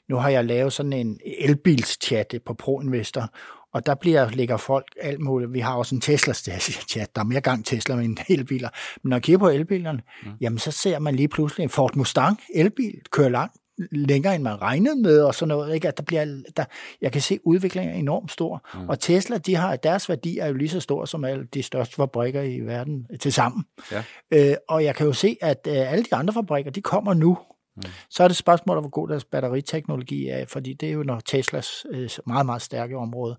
nu 0.08 0.16
har 0.16 0.28
jeg 0.28 0.44
lavet 0.44 0.72
sådan 0.72 0.92
en 0.92 1.20
elbilschat 1.38 2.34
på 2.46 2.54
ProInvestor, 2.54 3.28
og 3.76 3.86
der 3.86 3.94
bliver, 3.94 4.28
ligger 4.30 4.56
folk 4.56 4.86
alt 5.00 5.20
muligt. 5.20 5.52
Vi 5.52 5.60
har 5.60 5.74
også 5.74 5.94
en 5.94 6.00
Tesla 6.00 6.34
chat. 6.34 7.16
Der 7.16 7.20
er 7.20 7.24
mere 7.24 7.40
gang 7.40 7.64
Tesla 7.64 7.94
end 7.94 8.16
elbiler. 8.28 8.68
Men 9.02 9.10
når 9.10 9.16
jeg 9.16 9.22
kigger 9.22 9.38
på 9.38 9.48
elbilerne, 9.48 10.02
mm. 10.22 10.30
jamen 10.40 10.58
så 10.58 10.70
ser 10.70 10.98
man 10.98 11.14
lige 11.14 11.28
pludselig 11.28 11.64
en 11.64 11.70
Ford 11.70 11.96
Mustang 11.96 12.40
elbil 12.54 13.00
køre 13.10 13.30
langt 13.30 13.56
længere, 13.92 14.34
end 14.34 14.42
man 14.42 14.62
regnede 14.62 15.02
med, 15.02 15.20
og 15.22 15.34
sådan 15.34 15.48
noget. 15.48 15.74
Ikke? 15.74 15.88
At 15.88 15.96
der 15.96 16.02
bliver, 16.02 16.42
der, 16.56 16.64
jeg 17.00 17.12
kan 17.12 17.22
se, 17.22 17.38
udviklingen 17.44 17.94
er 17.94 17.98
enormt 17.98 18.32
stor. 18.32 18.68
Mm. 18.74 18.88
Og 18.88 19.00
Tesla, 19.00 19.38
de 19.38 19.54
har, 19.54 19.76
deres 19.76 20.08
værdi 20.08 20.38
er 20.38 20.46
jo 20.46 20.54
lige 20.54 20.68
så 20.68 20.80
stor 20.80 21.04
som 21.04 21.24
alle 21.24 21.46
de 21.54 21.62
største 21.62 21.96
fabrikker 21.96 22.42
i 22.42 22.60
verden 22.60 23.06
til 23.20 23.32
sammen. 23.32 23.64
Ja. 23.92 24.02
Øh, 24.30 24.56
og 24.68 24.84
jeg 24.84 24.94
kan 24.94 25.06
jo 25.06 25.12
se, 25.12 25.36
at 25.40 25.68
øh, 25.68 25.92
alle 25.92 26.04
de 26.04 26.14
andre 26.14 26.34
fabrikker, 26.34 26.70
de 26.70 26.82
kommer 26.82 27.14
nu. 27.14 27.38
Mm. 27.76 27.82
Så 28.10 28.24
er 28.24 28.28
det 28.28 28.36
spørgsmål, 28.36 28.80
hvor 28.80 28.90
god 28.90 29.08
deres 29.08 29.24
batteriteknologi 29.24 30.28
er, 30.28 30.46
fordi 30.46 30.72
det 30.72 30.88
er 30.88 30.92
jo 30.92 31.02
når 31.02 31.20
Teslas 31.20 31.86
øh, 31.90 32.10
meget, 32.26 32.46
meget 32.46 32.62
stærke 32.62 32.96
område. 32.96 33.38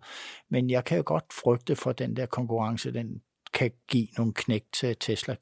Men 0.49 0.69
jeg 0.69 0.85
kan 0.85 0.97
jo 0.97 1.03
godt 1.05 1.25
frygte 1.43 1.75
for 1.75 1.91
den 1.91 2.15
der 2.15 2.25
konkurrence, 2.25 2.93
den 2.93 3.21
kan 3.53 3.71
give 3.87 4.07
nogle 4.17 4.33
knæk 4.33 4.63
til 4.73 4.95
Teslas 4.99 5.37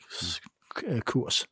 mm. 0.87 1.01
kurs 1.01 1.45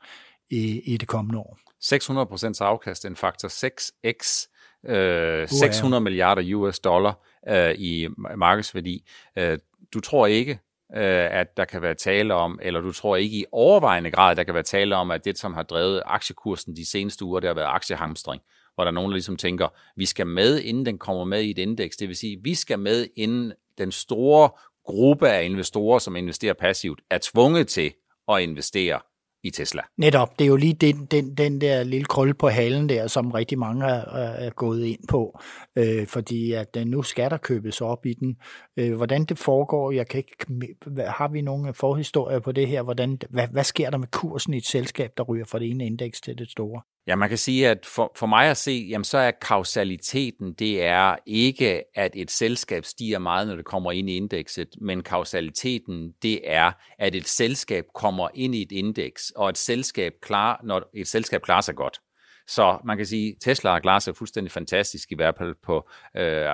i, 0.49 0.81
i 0.93 0.97
det 0.97 1.07
kommende 1.07 1.39
år. 1.39 1.59
600% 1.83 2.61
afkast, 2.61 3.05
en 3.05 3.15
faktor 3.15 3.47
6x, 3.47 4.47
øh, 4.91 5.47
600 5.47 6.01
milliarder 6.01 6.55
US 6.55 6.79
dollar 6.79 7.19
øh, 7.49 7.75
i 7.77 8.07
markedsværdi. 8.37 9.05
Øh, 9.37 9.59
du 9.93 9.99
tror 9.99 10.27
ikke, 10.27 10.59
øh, 10.95 11.39
at 11.39 11.57
der 11.57 11.65
kan 11.65 11.81
være 11.81 11.93
tale 11.93 12.33
om, 12.33 12.59
eller 12.61 12.81
du 12.81 12.91
tror 12.91 13.15
ikke 13.15 13.37
i 13.37 13.45
overvejende 13.51 14.11
grad, 14.11 14.35
der 14.35 14.43
kan 14.43 14.53
være 14.53 14.63
tale 14.63 14.95
om, 14.95 15.11
at 15.11 15.25
det, 15.25 15.37
som 15.37 15.53
har 15.53 15.63
drevet 15.63 16.01
aktiekursen 16.05 16.75
de 16.75 16.89
seneste 16.89 17.25
uger, 17.25 17.39
det 17.39 17.47
har 17.47 17.55
været 17.55 17.67
aktiehamstring, 17.67 18.41
hvor 18.75 18.83
der 18.83 18.91
er 18.91 18.93
nogen, 18.93 19.11
der 19.11 19.15
ligesom 19.15 19.37
tænker, 19.37 19.67
vi 19.95 20.05
skal 20.05 20.27
med, 20.27 20.59
inden 20.59 20.85
den 20.85 20.97
kommer 20.97 21.23
med 21.23 21.41
i 21.41 21.49
et 21.49 21.57
indeks. 21.57 21.97
Det 21.97 22.07
vil 22.07 22.15
sige, 22.15 22.37
vi 22.43 22.55
skal 22.55 22.79
med, 22.79 23.07
inden 23.15 23.53
den 23.77 23.91
store 23.91 24.49
gruppe 24.85 25.29
af 25.29 25.45
investorer, 25.45 25.99
som 25.99 26.15
investerer 26.15 26.53
passivt, 26.53 27.01
er 27.09 27.17
tvunget 27.21 27.67
til 27.67 27.93
at 28.31 28.41
investere 28.41 28.99
i 29.43 29.49
Tesla. 29.49 29.81
Netop, 29.97 30.39
det 30.39 30.45
er 30.45 30.49
jo 30.49 30.55
lige 30.55 30.73
den, 30.73 31.05
den, 31.05 31.35
den 31.35 31.61
der 31.61 31.83
lille 31.83 32.05
krølle 32.05 32.33
på 32.33 32.49
halen 32.49 32.89
der, 32.89 33.07
som 33.07 33.31
rigtig 33.31 33.59
mange 33.59 33.85
er, 33.85 34.05
er 34.45 34.49
gået 34.49 34.85
ind 34.85 35.07
på, 35.09 35.39
øh, 35.77 36.07
fordi 36.07 36.51
at 36.51 36.77
øh, 36.77 36.85
nu 36.85 37.03
skal 37.03 37.31
der 37.31 37.37
købes 37.37 37.81
op 37.81 38.05
i 38.05 38.13
den. 38.13 38.37
Øh, 38.77 38.95
hvordan 38.95 39.25
det 39.25 39.37
foregår, 39.37 39.91
jeg 39.91 40.07
kan 40.07 40.17
ikke, 40.17 40.75
har 41.07 41.27
vi 41.27 41.41
nogle 41.41 41.73
forhistorier 41.73 42.39
på 42.39 42.51
det 42.51 42.67
her, 42.67 42.81
hvordan, 42.81 43.19
hvad, 43.29 43.47
hvad 43.47 43.63
sker 43.63 43.89
der 43.89 43.97
med 43.97 44.07
kursen 44.07 44.53
i 44.53 44.57
et 44.57 44.65
selskab, 44.65 45.11
der 45.17 45.23
ryger 45.23 45.45
fra 45.45 45.59
det 45.59 45.69
ene 45.69 45.85
indeks 45.85 46.21
til 46.21 46.37
det 46.37 46.51
store? 46.51 46.81
Ja, 47.07 47.15
man 47.15 47.29
kan 47.29 47.37
sige, 47.37 47.69
at 47.69 47.85
for, 47.85 48.11
for 48.15 48.27
mig 48.27 48.49
at 48.49 48.57
se, 48.57 48.87
jamen 48.89 49.03
så 49.03 49.17
er 49.17 49.31
kausaliteten, 49.31 50.53
det 50.53 50.83
er 50.83 51.15
ikke, 51.25 51.83
at 51.95 52.11
et 52.15 52.31
selskab 52.31 52.85
stiger 52.85 53.19
meget, 53.19 53.47
når 53.47 53.55
det 53.55 53.65
kommer 53.65 53.91
ind 53.91 54.09
i 54.09 54.15
indekset, 54.15 54.67
men 54.81 55.03
kausaliteten, 55.03 56.11
det 56.21 56.39
er, 56.43 56.71
at 56.99 57.15
et 57.15 57.27
selskab 57.27 57.85
kommer 57.95 58.29
ind 58.33 58.55
i 58.55 58.61
et 58.61 58.71
indeks, 58.71 59.32
og 59.35 59.49
et 59.49 59.57
selskab 59.57 60.13
klar, 60.21 60.59
når 60.63 60.89
et 60.93 61.07
selskab 61.07 61.41
klarer 61.41 61.61
sig 61.61 61.75
godt. 61.75 62.01
Så 62.47 62.77
man 62.85 62.97
kan 62.97 63.05
sige, 63.05 63.29
at 63.29 63.35
Tesla 63.41 63.71
har 63.71 63.79
klaret 63.79 64.03
sig 64.03 64.15
fuldstændig 64.15 64.51
fantastisk, 64.51 65.11
i 65.11 65.15
hvert 65.15 65.35
fald 65.37 65.55
på, 65.63 65.89
øh, 66.17 66.47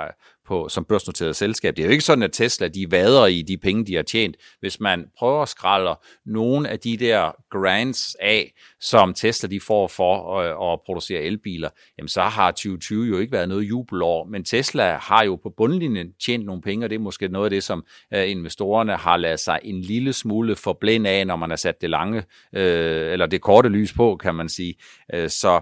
på, 0.49 0.69
som 0.69 0.85
børsnoteret 0.85 1.35
selskab. 1.35 1.75
Det 1.75 1.81
er 1.81 1.85
jo 1.85 1.91
ikke 1.91 2.03
sådan, 2.03 2.23
at 2.23 2.31
Tesla 2.31 2.67
de 2.67 2.91
vader 2.91 3.25
i 3.25 3.41
de 3.41 3.57
penge, 3.57 3.85
de 3.85 3.95
har 3.95 4.03
tjent. 4.03 4.35
Hvis 4.59 4.79
man 4.79 5.05
prøver 5.17 5.41
at 5.41 5.49
skralde 5.49 5.99
nogle 6.25 6.69
af 6.69 6.79
de 6.79 6.97
der 6.97 7.31
grants 7.51 8.15
af, 8.21 8.53
som 8.81 9.13
Tesla 9.13 9.49
de 9.49 9.59
får 9.59 9.87
for 9.87 10.39
at, 10.39 10.73
at 10.73 10.79
producere 10.85 11.21
elbiler, 11.21 11.69
jamen 11.97 12.07
så 12.07 12.21
har 12.21 12.51
2020 12.51 13.07
jo 13.07 13.19
ikke 13.19 13.31
været 13.31 13.49
noget 13.49 13.63
jubelår, 13.63 14.25
men 14.25 14.43
Tesla 14.43 14.97
har 15.01 15.23
jo 15.23 15.35
på 15.35 15.53
bundlinjen 15.57 16.13
tjent 16.25 16.45
nogle 16.45 16.61
penge, 16.61 16.85
og 16.85 16.89
det 16.89 16.95
er 16.95 16.99
måske 16.99 17.27
noget 17.27 17.45
af 17.45 17.49
det, 17.49 17.63
som 17.63 17.85
øh, 18.13 18.31
investorerne 18.31 18.95
har 18.95 19.17
lavet 19.17 19.39
sig 19.39 19.59
en 19.63 19.81
lille 19.81 20.13
smule 20.13 20.55
forblænde 20.55 21.09
af, 21.09 21.27
når 21.27 21.35
man 21.35 21.49
har 21.49 21.57
sat 21.57 21.81
det 21.81 21.89
lange, 21.89 22.23
øh, 22.55 23.11
eller 23.11 23.25
det 23.25 23.41
korte 23.41 23.69
lys 23.69 23.93
på, 23.93 24.15
kan 24.15 24.35
man 24.35 24.49
sige. 24.49 24.75
Øh, 25.13 25.29
så 25.29 25.61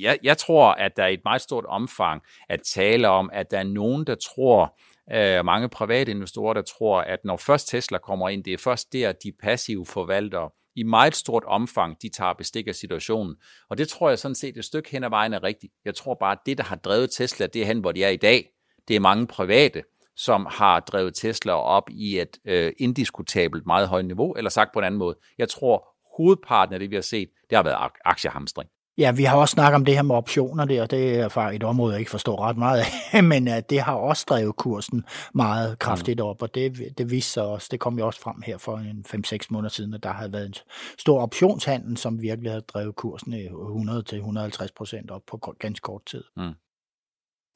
jeg, 0.00 0.18
jeg 0.22 0.38
tror, 0.38 0.72
at 0.72 0.96
der 0.96 1.02
er 1.02 1.08
et 1.08 1.20
meget 1.24 1.42
stort 1.42 1.64
omfang 1.64 2.22
at 2.48 2.60
tale 2.74 3.08
om, 3.08 3.30
at 3.32 3.50
der 3.50 3.58
er 3.58 3.64
nogen, 3.64 4.06
der 4.06 4.14
tror, 4.14 4.78
øh, 5.12 5.44
mange 5.44 5.68
private 5.68 6.10
investorer, 6.10 6.54
der 6.54 6.62
tror, 6.62 7.00
at 7.00 7.18
når 7.24 7.36
først 7.36 7.68
Tesla 7.68 7.98
kommer 7.98 8.28
ind, 8.28 8.44
det 8.44 8.52
er 8.52 8.58
først 8.58 8.92
der, 8.92 9.12
de 9.12 9.32
passive 9.42 9.86
forvaltere 9.86 10.50
i 10.76 10.82
meget 10.82 11.16
stort 11.16 11.44
omfang, 11.44 12.02
de 12.02 12.08
tager 12.08 12.32
bestik 12.32 12.68
af 12.68 12.74
situationen. 12.74 13.36
Og 13.70 13.78
det 13.78 13.88
tror 13.88 14.08
jeg 14.08 14.18
sådan 14.18 14.34
set 14.34 14.56
et 14.56 14.64
stykke 14.64 14.90
hen 14.90 15.04
ad 15.04 15.10
vejen 15.10 15.32
er 15.32 15.42
rigtigt. 15.42 15.72
Jeg 15.84 15.94
tror 15.94 16.14
bare, 16.20 16.32
at 16.32 16.38
det, 16.46 16.58
der 16.58 16.64
har 16.64 16.76
drevet 16.76 17.10
Tesla, 17.10 17.46
det 17.46 17.62
er 17.62 17.66
hen, 17.66 17.80
hvor 17.80 17.92
de 17.92 18.04
er 18.04 18.08
i 18.08 18.16
dag. 18.16 18.48
Det 18.88 18.96
er 18.96 19.00
mange 19.00 19.26
private, 19.26 19.82
som 20.16 20.46
har 20.50 20.80
drevet 20.80 21.14
Tesla 21.14 21.52
op 21.52 21.90
i 21.90 22.20
et 22.20 22.38
øh, 22.44 22.72
indiskutabelt 22.78 23.66
meget 23.66 23.88
højt 23.88 24.04
niveau, 24.04 24.32
eller 24.32 24.50
sagt 24.50 24.72
på 24.72 24.78
en 24.78 24.84
anden 24.84 24.98
måde. 24.98 25.16
Jeg 25.38 25.48
tror, 25.48 25.88
hovedparten 26.16 26.72
af 26.72 26.80
det, 26.80 26.90
vi 26.90 26.94
har 26.94 27.02
set, 27.02 27.28
det 27.50 27.56
har 27.56 27.62
været 27.62 27.90
aktiehamstring. 28.04 28.70
Ja, 28.98 29.12
vi 29.12 29.24
har 29.24 29.36
også 29.36 29.52
snakket 29.52 29.74
om 29.74 29.84
det 29.84 29.94
her 29.94 30.02
med 30.02 30.14
optioner 30.14 30.64
der, 30.64 30.86
det 30.86 31.20
er 31.20 31.28
faktisk 31.28 31.56
et 31.56 31.64
område, 31.64 31.92
jeg 31.92 32.00
ikke 32.00 32.10
forstår 32.10 32.40
ret 32.40 32.56
meget 32.56 32.84
af, 33.12 33.24
men 33.32 33.48
uh, 33.48 33.54
det 33.70 33.80
har 33.80 33.94
også 33.94 34.24
drevet 34.28 34.56
kursen 34.56 35.04
meget 35.34 35.78
kraftigt 35.78 36.18
mm. 36.18 36.26
op, 36.26 36.42
og 36.42 36.54
det, 36.54 36.98
det 36.98 37.10
viste 37.10 37.32
sig 37.32 37.42
også, 37.42 37.68
det 37.70 37.80
kom 37.80 37.98
jo 37.98 38.06
også 38.06 38.20
frem 38.20 38.42
her 38.42 38.58
for 38.58 38.76
en 38.76 39.04
5-6 39.08 39.46
måneder 39.50 39.70
siden, 39.70 39.94
at 39.94 40.02
der 40.02 40.12
havde 40.12 40.32
været 40.32 40.46
en 40.46 40.54
stor 40.98 41.20
optionshandel, 41.20 41.96
som 41.96 42.22
virkelig 42.22 42.50
havde 42.50 42.64
drevet 42.68 42.96
kursen 42.96 43.34
100-150 43.34 44.66
procent 44.76 45.10
op 45.10 45.22
på 45.26 45.54
ganske 45.58 45.82
kort 45.84 46.04
tid. 46.06 46.24
Mm. 46.36 46.52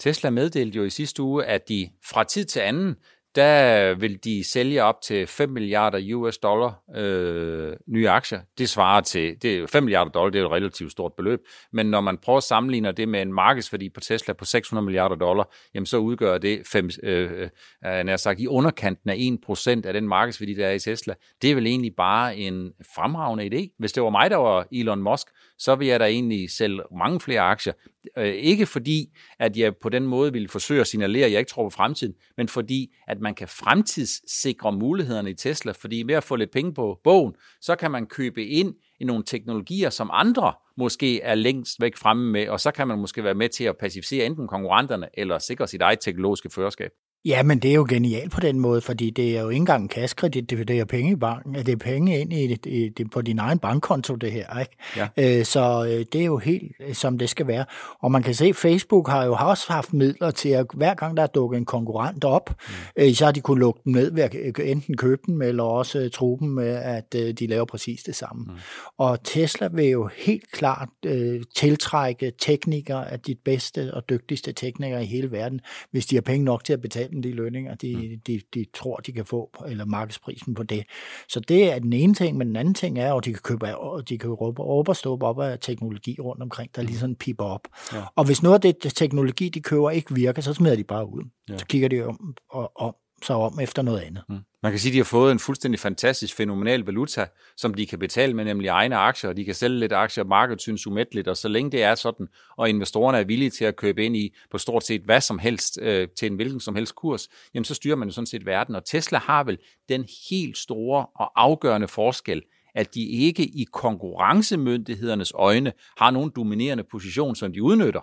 Tesla 0.01 0.31
meddelte 0.31 0.79
jo 0.79 0.85
i 0.85 0.91
sidste 0.91 1.23
uge, 1.23 1.45
at 1.45 1.69
de 1.69 1.91
fra 2.05 2.25
tid 2.25 2.45
til 2.45 2.61
anden 2.61 2.97
der 3.37 3.95
vil 3.95 4.25
de 4.25 4.45
sælge 4.45 4.83
op 4.83 5.01
til 5.01 5.27
5 5.27 5.51
milliarder 5.51 6.15
US 6.15 6.39
dollar 6.39 6.83
øh, 6.97 7.73
nye 7.87 8.09
aktier. 8.09 8.41
Det 8.59 8.69
svarer 8.69 9.01
til, 9.01 9.43
det 9.43 9.59
er 9.59 9.67
5 9.67 9.83
milliarder 9.83 10.11
dollar, 10.11 10.31
det 10.31 10.41
er 10.41 10.45
et 10.45 10.53
relativt 10.53 10.93
stort 10.93 11.13
beløb, 11.17 11.41
men 11.73 11.87
når 11.87 12.01
man 12.01 12.19
prøver 12.19 12.37
at 12.37 12.43
sammenligne 12.43 12.93
det 12.93 13.09
med 13.09 13.23
en 13.23 13.33
markedsværdi 13.33 13.89
på 13.89 14.01
Tesla 14.01 14.35
på 14.35 14.45
600 14.45 14.85
milliarder 14.85 15.17
dollar, 15.17 15.55
jamen 15.75 15.87
så 15.87 15.97
udgør 15.97 16.39
det 16.39 16.63
fem, 16.73 16.91
øh, 17.03 17.49
øh 17.87 18.05
nær 18.05 18.17
sagt, 18.17 18.41
i 18.41 18.47
underkanten 18.47 19.11
af 19.11 19.17
1% 19.51 19.87
af 19.87 19.93
den 19.93 20.09
markedsværdi, 20.09 20.55
der 20.55 20.67
er 20.67 20.73
i 20.73 20.79
Tesla. 20.79 21.15
Det 21.43 21.51
er 21.51 21.55
vel 21.55 21.67
egentlig 21.67 21.93
bare 21.97 22.37
en 22.37 22.73
fremragende 22.95 23.45
idé. 23.45 23.77
Hvis 23.79 23.93
det 23.93 24.03
var 24.03 24.11
mig, 24.11 24.31
der 24.31 24.37
var 24.37 24.67
Elon 24.73 25.03
Musk, 25.03 25.27
så 25.59 25.75
vil 25.75 25.89
jeg 25.89 26.01
da 26.01 26.05
egentlig 26.05 26.51
sælge 26.51 26.83
mange 26.99 27.21
flere 27.21 27.41
aktier. 27.41 27.73
Øh, 28.19 28.35
ikke 28.35 28.67
fordi, 28.67 29.17
at 29.39 29.57
jeg 29.57 29.77
på 29.77 29.89
den 29.89 30.07
måde 30.07 30.33
vil 30.33 30.49
forsøge 30.49 30.81
at 30.81 30.87
signalere, 30.87 31.25
at 31.27 31.33
jeg 31.33 31.39
ikke 31.39 31.51
tror 31.51 31.65
på 31.65 31.71
fremtiden, 31.71 32.15
men 32.37 32.49
fordi, 32.49 32.95
at 33.09 33.21
man 33.21 33.35
kan 33.35 33.49
fremtidssikre 33.49 34.73
mulighederne 34.73 35.31
i 35.31 35.35
Tesla, 35.35 35.73
fordi 35.73 36.03
ved 36.07 36.15
at 36.15 36.25
få 36.25 36.37
lidt 36.37 36.51
penge 36.51 36.75
på 36.75 37.01
bogen, 37.05 37.35
så 37.61 37.77
kan 37.77 37.91
man 37.91 38.07
købe 38.07 38.47
ind 38.47 38.75
i 39.01 39.05
nogle 39.05 39.25
teknologier, 39.25 39.91
som 39.91 40.11
andre 40.13 40.53
måske 40.77 41.21
er 41.21 41.35
længst 41.35 41.81
væk 41.81 41.97
fremme 41.97 42.33
med, 42.33 42.49
og 42.49 42.61
så 42.61 42.71
kan 42.71 42.89
man 42.89 42.99
måske 42.99 43.25
være 43.25 43.35
med 43.35 43.49
til 43.49 43.65
at 43.65 43.77
pacificere 43.77 44.27
enten 44.27 44.49
konkurrenterne, 44.49 45.09
eller 45.15 45.39
sikre 45.39 45.69
sit 45.69 45.81
eget 45.81 46.01
teknologiske 46.01 46.51
førerskab. 46.51 46.91
Ja, 47.25 47.43
men 47.43 47.59
det 47.59 47.71
er 47.71 47.75
jo 47.75 47.87
genialt 47.89 48.33
på 48.33 48.41
den 48.41 48.61
måde, 48.61 48.81
fordi 48.81 49.11
det 49.11 49.37
er 49.37 49.43
jo 49.43 49.49
ikke 49.49 49.61
engang 49.61 49.83
en 49.83 49.89
kassekredit, 49.89 50.51
det 50.51 50.71
er 50.71 50.85
penge 50.85 51.13
i 51.13 51.17
banken, 51.17 51.55
det 51.55 51.69
er 51.69 51.77
penge 51.77 52.21
ind 52.21 52.33
i, 52.33 52.59
i, 52.67 52.93
i, 52.99 53.05
på 53.05 53.23
din 53.23 53.39
egen 53.39 53.59
bankkonto, 53.59 54.15
det 54.15 54.33
her. 54.33 54.59
Ikke? 54.59 54.77
Ja. 54.97 55.39
Øh, 55.39 55.45
så 55.45 55.85
øh, 55.91 56.05
det 56.13 56.21
er 56.21 56.25
jo 56.25 56.39
helt, 56.39 56.73
øh, 56.81 56.95
som 56.95 57.19
det 57.19 57.29
skal 57.29 57.47
være. 57.47 57.65
Og 58.03 58.13
man 58.13 58.23
kan 58.23 58.35
se, 58.35 58.47
at 58.47 58.57
Facebook 58.57 59.09
har 59.09 59.25
jo 59.25 59.37
også 59.41 59.73
haft 59.73 59.93
midler 59.93 60.31
til, 60.31 60.49
at 60.49 60.67
hver 60.75 60.95
gang 60.95 61.17
der 61.17 61.23
er 61.23 61.27
dukket 61.27 61.59
en 61.59 61.65
konkurrent 61.65 62.25
op, 62.25 62.51
mm. 62.99 63.15
så 63.15 63.25
har 63.25 63.33
de 63.33 63.41
kunnet 63.41 63.61
lukke 63.61 63.81
dem 63.85 63.93
ned 63.93 64.13
ved 64.13 64.23
at 64.23 64.35
enten 64.59 64.97
købe 64.97 65.23
dem, 65.27 65.43
eller 65.43 65.65
også 65.65 66.11
tro 66.15 66.37
dem 66.41 66.49
med, 66.49 66.69
at 66.69 67.13
de 67.13 67.47
laver 67.47 67.65
præcis 67.65 68.03
det 68.03 68.15
samme. 68.15 68.45
Mm. 68.49 68.59
Og 68.99 69.25
Tesla 69.25 69.69
vil 69.73 69.87
jo 69.87 70.11
helt 70.17 70.53
klart 70.53 70.89
øh, 71.07 71.43
tiltrække 71.57 72.33
teknikere 72.39 73.13
af 73.13 73.21
de 73.21 73.35
bedste 73.45 73.95
og 73.95 74.09
dygtigste 74.09 74.53
teknikere 74.53 75.03
i 75.03 75.07
hele 75.07 75.31
verden, 75.31 75.61
hvis 75.91 76.07
de 76.07 76.17
har 76.17 76.23
penge 76.23 76.45
nok 76.45 76.65
til 76.65 76.73
at 76.73 76.81
betale 76.81 77.06
dem 77.11 77.23
de 77.23 77.33
lønninger, 77.33 77.75
de, 77.75 77.97
mm. 77.97 78.21
de, 78.27 78.41
de 78.55 78.67
tror, 78.75 78.97
de 78.97 79.13
kan 79.13 79.25
få, 79.25 79.51
eller 79.69 79.85
markedsprisen 79.85 80.55
på 80.55 80.63
det. 80.63 80.85
Så 81.29 81.41
det 81.41 81.73
er 81.73 81.79
den 81.79 81.93
ene 81.93 82.15
ting, 82.15 82.37
men 82.37 82.47
den 82.47 82.57
anden 82.57 82.75
ting 82.75 82.99
er, 82.99 83.15
at 83.15 83.25
de 83.25 83.33
kan 83.33 83.43
købe 83.43 83.77
og 83.77 84.09
de 84.09 84.19
kan 84.19 84.31
råbe 84.31 84.63
op 84.63 84.89
og 84.89 84.97
stå 84.97 85.19
op 85.23 85.41
af 85.41 85.59
teknologi 85.61 86.17
rundt 86.21 86.43
omkring, 86.43 86.77
der 86.77 86.83
mm. 86.83 86.87
lige 86.87 86.99
sådan 86.99 87.17
piper 87.17 87.45
op. 87.45 87.69
Ja. 87.93 88.03
Og 88.17 88.25
hvis 88.25 88.43
noget 88.43 88.65
af 88.65 88.75
det 88.75 88.95
teknologi, 88.95 89.49
de 89.49 89.61
køber, 89.61 89.91
ikke 89.91 90.15
virker, 90.15 90.43
så 90.43 90.55
smider 90.55 90.77
de 90.77 90.85
bare 90.85 91.07
ud. 91.13 91.23
Ja. 91.49 91.59
Så 91.59 91.67
kigger 91.67 91.89
de 91.89 92.03
om, 92.03 92.35
og, 92.51 92.73
om 92.77 92.95
sig 93.23 93.37
om 93.37 93.61
efter 93.61 93.83
noget 93.83 94.01
andet. 94.01 94.23
Mm. 94.29 94.39
Man 94.63 94.73
kan 94.73 94.79
sige, 94.79 94.91
at 94.91 94.93
de 94.93 94.99
har 94.99 95.05
fået 95.05 95.33
en 95.33 95.39
fuldstændig 95.39 95.81
fantastisk, 95.81 96.37
fænomenal 96.37 96.81
valuta, 96.81 97.27
som 97.57 97.75
de 97.75 97.87
kan 97.87 97.99
betale 97.99 98.35
med, 98.35 98.45
nemlig 98.45 98.69
egne 98.69 98.97
aktier, 98.97 99.31
og 99.31 99.37
de 99.37 99.45
kan 99.45 99.55
sælge 99.55 99.79
lidt 99.79 99.93
aktier, 99.93 100.25
markedet 100.25 100.63
synes 100.63 100.87
umætteligt, 100.87 101.29
og 101.29 101.37
så 101.37 101.49
længe 101.49 101.71
det 101.71 101.83
er 101.83 101.95
sådan, 101.95 102.29
og 102.57 102.69
investorerne 102.69 103.19
er 103.19 103.25
villige 103.25 103.51
til 103.51 103.65
at 103.65 103.77
købe 103.77 104.05
ind 104.05 104.17
i 104.17 104.35
på 104.51 104.59
stort 104.59 104.85
set 104.85 105.03
hvad 105.03 105.21
som 105.21 105.39
helst, 105.39 105.79
øh, 105.83 106.09
til 106.19 106.31
en 106.31 106.37
hvilken 106.37 106.61
som 106.61 106.75
helst 106.75 106.95
kurs, 106.95 107.29
jamen 107.55 107.65
så 107.65 107.75
styrer 107.75 107.97
man 107.97 108.09
jo 108.09 108.15
sådan 108.15 108.27
set 108.27 108.47
verden, 108.47 108.75
og 108.75 108.85
Tesla 108.85 109.19
har 109.19 109.45
vel 109.45 109.59
den 109.89 110.05
helt 110.31 110.59
store 110.59 111.07
og 111.15 111.33
afgørende 111.37 111.89
forskel, 111.89 112.43
at 112.75 112.95
de 112.95 113.07
ikke 113.09 113.43
i 113.43 113.67
konkurrencemyndighedernes 113.73 115.33
øjne 115.35 115.73
har 115.99 116.11
nogen 116.11 116.33
dominerende 116.37 116.85
position, 116.91 117.37
som 117.37 117.53
de 117.53 117.63
udnytter. 117.63 118.01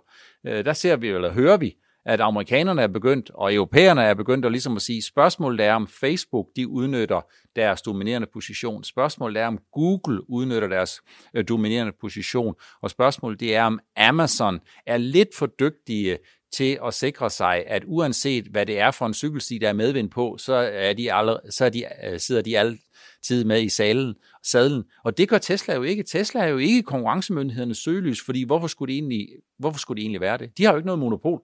Øh, 0.48 0.66
der 0.66 0.74
ser 0.74 0.96
vi, 0.96 1.08
eller 1.08 1.34
hører 1.34 1.58
vi, 1.58 1.76
at 2.06 2.22
amerikanerne 2.22 2.82
er 2.82 2.88
begyndt, 2.88 3.32
og 3.34 3.54
europæerne 3.54 4.02
er 4.04 4.14
begyndt 4.14 4.46
at 4.46 4.52
ligesom 4.52 4.76
at 4.76 4.82
sige, 4.82 5.02
spørgsmålet 5.02 5.66
er, 5.66 5.74
om 5.74 5.88
Facebook 5.88 6.48
de 6.56 6.68
udnytter 6.68 7.22
deres 7.56 7.82
dominerende 7.82 8.28
position. 8.34 8.84
Spørgsmålet 8.84 9.42
er, 9.42 9.48
om 9.48 9.60
Google 9.72 10.30
udnytter 10.30 10.68
deres 10.68 11.02
øh, 11.34 11.46
dominerende 11.50 11.94
position. 12.02 12.56
Og 12.82 12.90
spørgsmålet 12.90 13.40
det 13.40 13.56
er, 13.56 13.64
om 13.64 13.80
Amazon 13.98 14.60
er 14.86 14.98
lidt 14.98 15.36
for 15.36 15.46
dygtige 15.46 16.18
til 16.54 16.80
at 16.86 16.94
sikre 16.94 17.30
sig, 17.30 17.64
at 17.68 17.84
uanset 17.88 18.46
hvad 18.46 18.66
det 18.66 18.80
er 18.80 18.92
for 18.92 19.06
en 19.06 19.14
cykelsti, 19.14 19.58
der 19.58 19.70
er 19.70 19.74
medvind 19.74 20.10
på, 20.10 20.36
så, 20.40 20.54
er 20.74 20.94
de 20.94 21.14
alle, 21.14 21.38
så 21.50 21.66
er 21.66 21.70
de, 21.70 21.86
øh, 22.06 22.20
sidder 22.20 22.42
de 22.42 22.60
altid 22.60 23.44
med 23.44 23.62
i 23.62 23.70
salen, 23.70 24.16
sadlen. 24.44 24.84
Og 25.04 25.18
det 25.18 25.30
gør 25.30 25.38
Tesla 25.38 25.76
jo 25.76 25.84
ikke. 25.84 26.04
Tesla 26.04 26.42
er 26.42 26.48
jo 26.48 26.58
ikke 26.58 26.84
konkurrencemyndighedernes 26.84 27.78
søgelys, 27.78 28.22
fordi 28.26 28.44
hvorfor 28.44 28.68
skulle, 28.68 28.94
det 28.94 29.00
egentlig, 29.00 29.28
hvorfor 29.60 29.80
skulle 29.80 29.96
det 29.96 30.04
egentlig 30.04 30.22
være 30.22 30.38
det? 30.38 30.58
De 30.58 30.64
har 30.64 30.72
jo 30.72 30.78
ikke 30.78 30.88
noget 30.88 31.00
monopol 31.00 31.42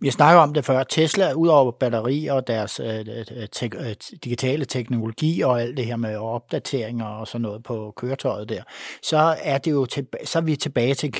vi 0.00 0.10
snakker 0.10 0.42
om 0.42 0.54
det 0.54 0.64
før, 0.64 0.82
Tesla, 0.82 1.32
ud 1.32 1.48
over 1.48 1.72
batterier 1.72 2.32
og 2.32 2.46
deres 2.46 2.80
øh, 2.80 2.98
øh, 2.98 3.48
te- 3.56 3.88
øh, 3.88 3.94
digitale 4.24 4.64
teknologi 4.64 5.40
og 5.40 5.62
alt 5.62 5.76
det 5.76 5.86
her 5.86 5.96
med 5.96 6.16
opdateringer 6.16 7.06
og 7.06 7.28
sådan 7.28 7.42
noget 7.42 7.62
på 7.62 7.92
køretøjet 7.96 8.48
der, 8.48 8.62
så 9.02 9.36
er 9.42 9.58
det 9.58 9.70
jo 9.70 9.86
til, 9.86 10.06
så 10.24 10.38
er 10.38 10.42
vi 10.42 10.56
tilbage 10.56 10.94
til, 10.94 11.12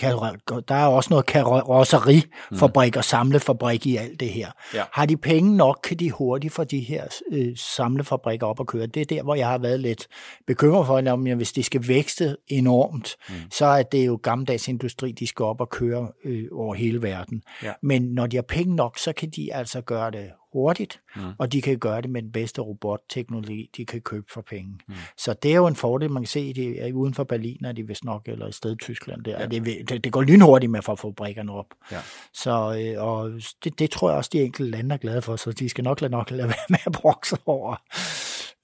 der 0.69 0.75
er 0.75 0.87
også 0.87 1.11
noget 1.11 1.27
karosserifabrik 1.27 2.97
og 2.97 3.05
samlefabrik 3.05 3.87
i 3.87 3.97
alt 3.97 4.21
det 4.21 4.29
her. 4.29 4.51
Ja. 4.75 4.83
Har 4.93 5.07
de 5.07 5.17
penge 5.17 5.57
nok, 5.57 5.81
kan 5.85 5.97
de 5.97 6.11
hurtigt 6.11 6.55
få 6.55 6.65
de 6.65 6.81
her 6.81 7.05
øh, 7.33 7.57
samlefabrikker 7.57 8.47
op 8.47 8.61
at 8.61 8.67
køre. 8.67 8.87
Det 8.87 9.01
er 9.01 9.07
der, 9.07 9.23
hvor 9.23 9.35
jeg 9.35 9.49
har 9.49 9.59
været 9.59 9.81
lidt 9.81 10.07
bekymret 10.47 10.87
for, 10.87 10.97
at 10.97 11.37
hvis 11.37 11.53
de 11.53 11.63
skal 11.63 11.89
vækste 11.89 12.37
enormt, 12.49 13.17
mm. 13.29 13.35
så 13.51 13.67
er 13.67 13.83
det 13.83 14.07
jo 14.07 14.21
gammeldags 14.23 14.69
industri, 14.69 15.13
de 15.13 15.27
skal 15.27 15.45
op 15.45 15.61
og 15.61 15.71
køre 15.71 16.09
øh, 16.25 16.45
over 16.53 16.75
hele 16.75 17.03
verden. 17.03 17.43
Ja. 17.63 17.73
Men 17.83 18.03
når 18.03 18.27
de 18.27 18.37
har 18.37 18.43
penge 18.43 18.70
nok, 18.77 18.99
så 18.99 19.13
kan 19.13 19.31
de 19.31 19.55
altså 19.55 19.81
gøre 19.81 20.11
det 20.11 20.31
hurtigt, 20.53 21.01
mm. 21.17 21.23
og 21.39 21.53
de 21.53 21.63
kan 21.63 21.79
gøre 21.79 22.03
det 22.03 22.11
med 22.11 22.23
den 22.23 22.33
bedste 22.33 22.61
robotteknologi, 22.61 23.71
de 23.77 23.87
kan 23.87 24.01
købe 24.01 24.27
for 24.33 24.41
penge. 24.41 24.79
Mm. 24.89 24.95
Så 25.17 25.35
det 25.43 25.51
er 25.51 25.57
jo 25.57 25.67
en 25.67 25.77
fordel, 25.77 26.11
man 26.11 26.23
kan 26.23 26.29
se, 26.29 26.53
det 26.53 26.89
er 26.89 26.93
uden 26.93 27.15
for 27.15 27.25
Berlin, 27.25 27.65
er 27.65 27.73
de 27.73 27.87
vist 27.87 28.05
nok, 28.05 28.29
eller 28.29 28.49
i 28.49 28.53
stedet 28.53 28.79
Tyskland. 28.81 29.25
Der. 29.25 29.41
Ja. 29.41 29.47
Det, 29.47 29.89
det, 29.89 30.05
det 30.05 30.13
går 30.13 30.23
lynhurtigt 30.23 30.73
med 30.73 30.79
at 30.79 30.85
få 30.85 30.97
fabrikkerne 30.97 31.53
op. 31.53 31.67
Ja. 31.93 31.99
Så, 32.35 32.51
øh, 32.81 33.05
og 33.05 33.31
det, 33.65 33.79
det 33.79 33.91
tror 33.91 34.09
jeg 34.09 34.19
også, 34.19 34.31
de 34.33 34.43
enkelte 34.43 34.71
lande 34.71 34.95
er 34.95 34.99
glade 34.99 35.23
for, 35.23 35.37
så 35.37 35.53
de 35.53 35.69
skal 35.69 35.85
nok 35.85 36.01
lade 36.01 36.11
nok 36.11 36.31
lade 36.31 36.49
være 36.49 36.67
med 36.69 36.79
at 36.87 36.93
brokse 36.93 37.37
over 37.47 37.77